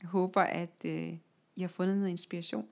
Jeg 0.00 0.08
håber, 0.08 0.42
at 0.42 0.84
øh, 0.84 1.12
I 1.56 1.60
har 1.60 1.68
fundet 1.68 1.96
noget 1.96 2.10
inspiration 2.10 2.68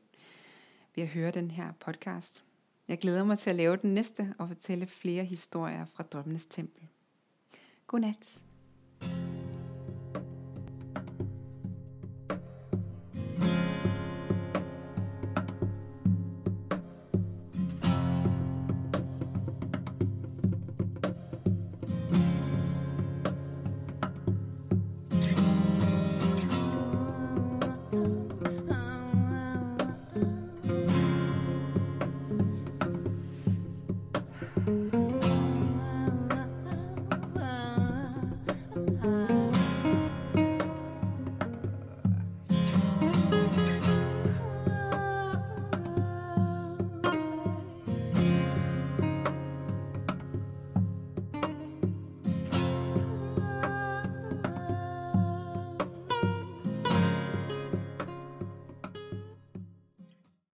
ved 0.95 1.03
at 1.03 1.09
høre 1.09 1.31
den 1.31 1.51
her 1.51 1.73
podcast. 1.81 2.45
Jeg 2.89 2.99
glæder 2.99 3.25
mig 3.25 3.39
til 3.39 3.51
at 3.51 3.57
lave 3.57 3.77
den 3.77 3.95
næste 3.95 4.35
og 4.39 4.49
fortælle 4.49 4.87
flere 4.87 5.25
historier 5.25 5.85
fra 5.85 6.03
Drømmenes 6.03 6.47
Tempel. 6.47 6.89
Godnat. 7.87 8.41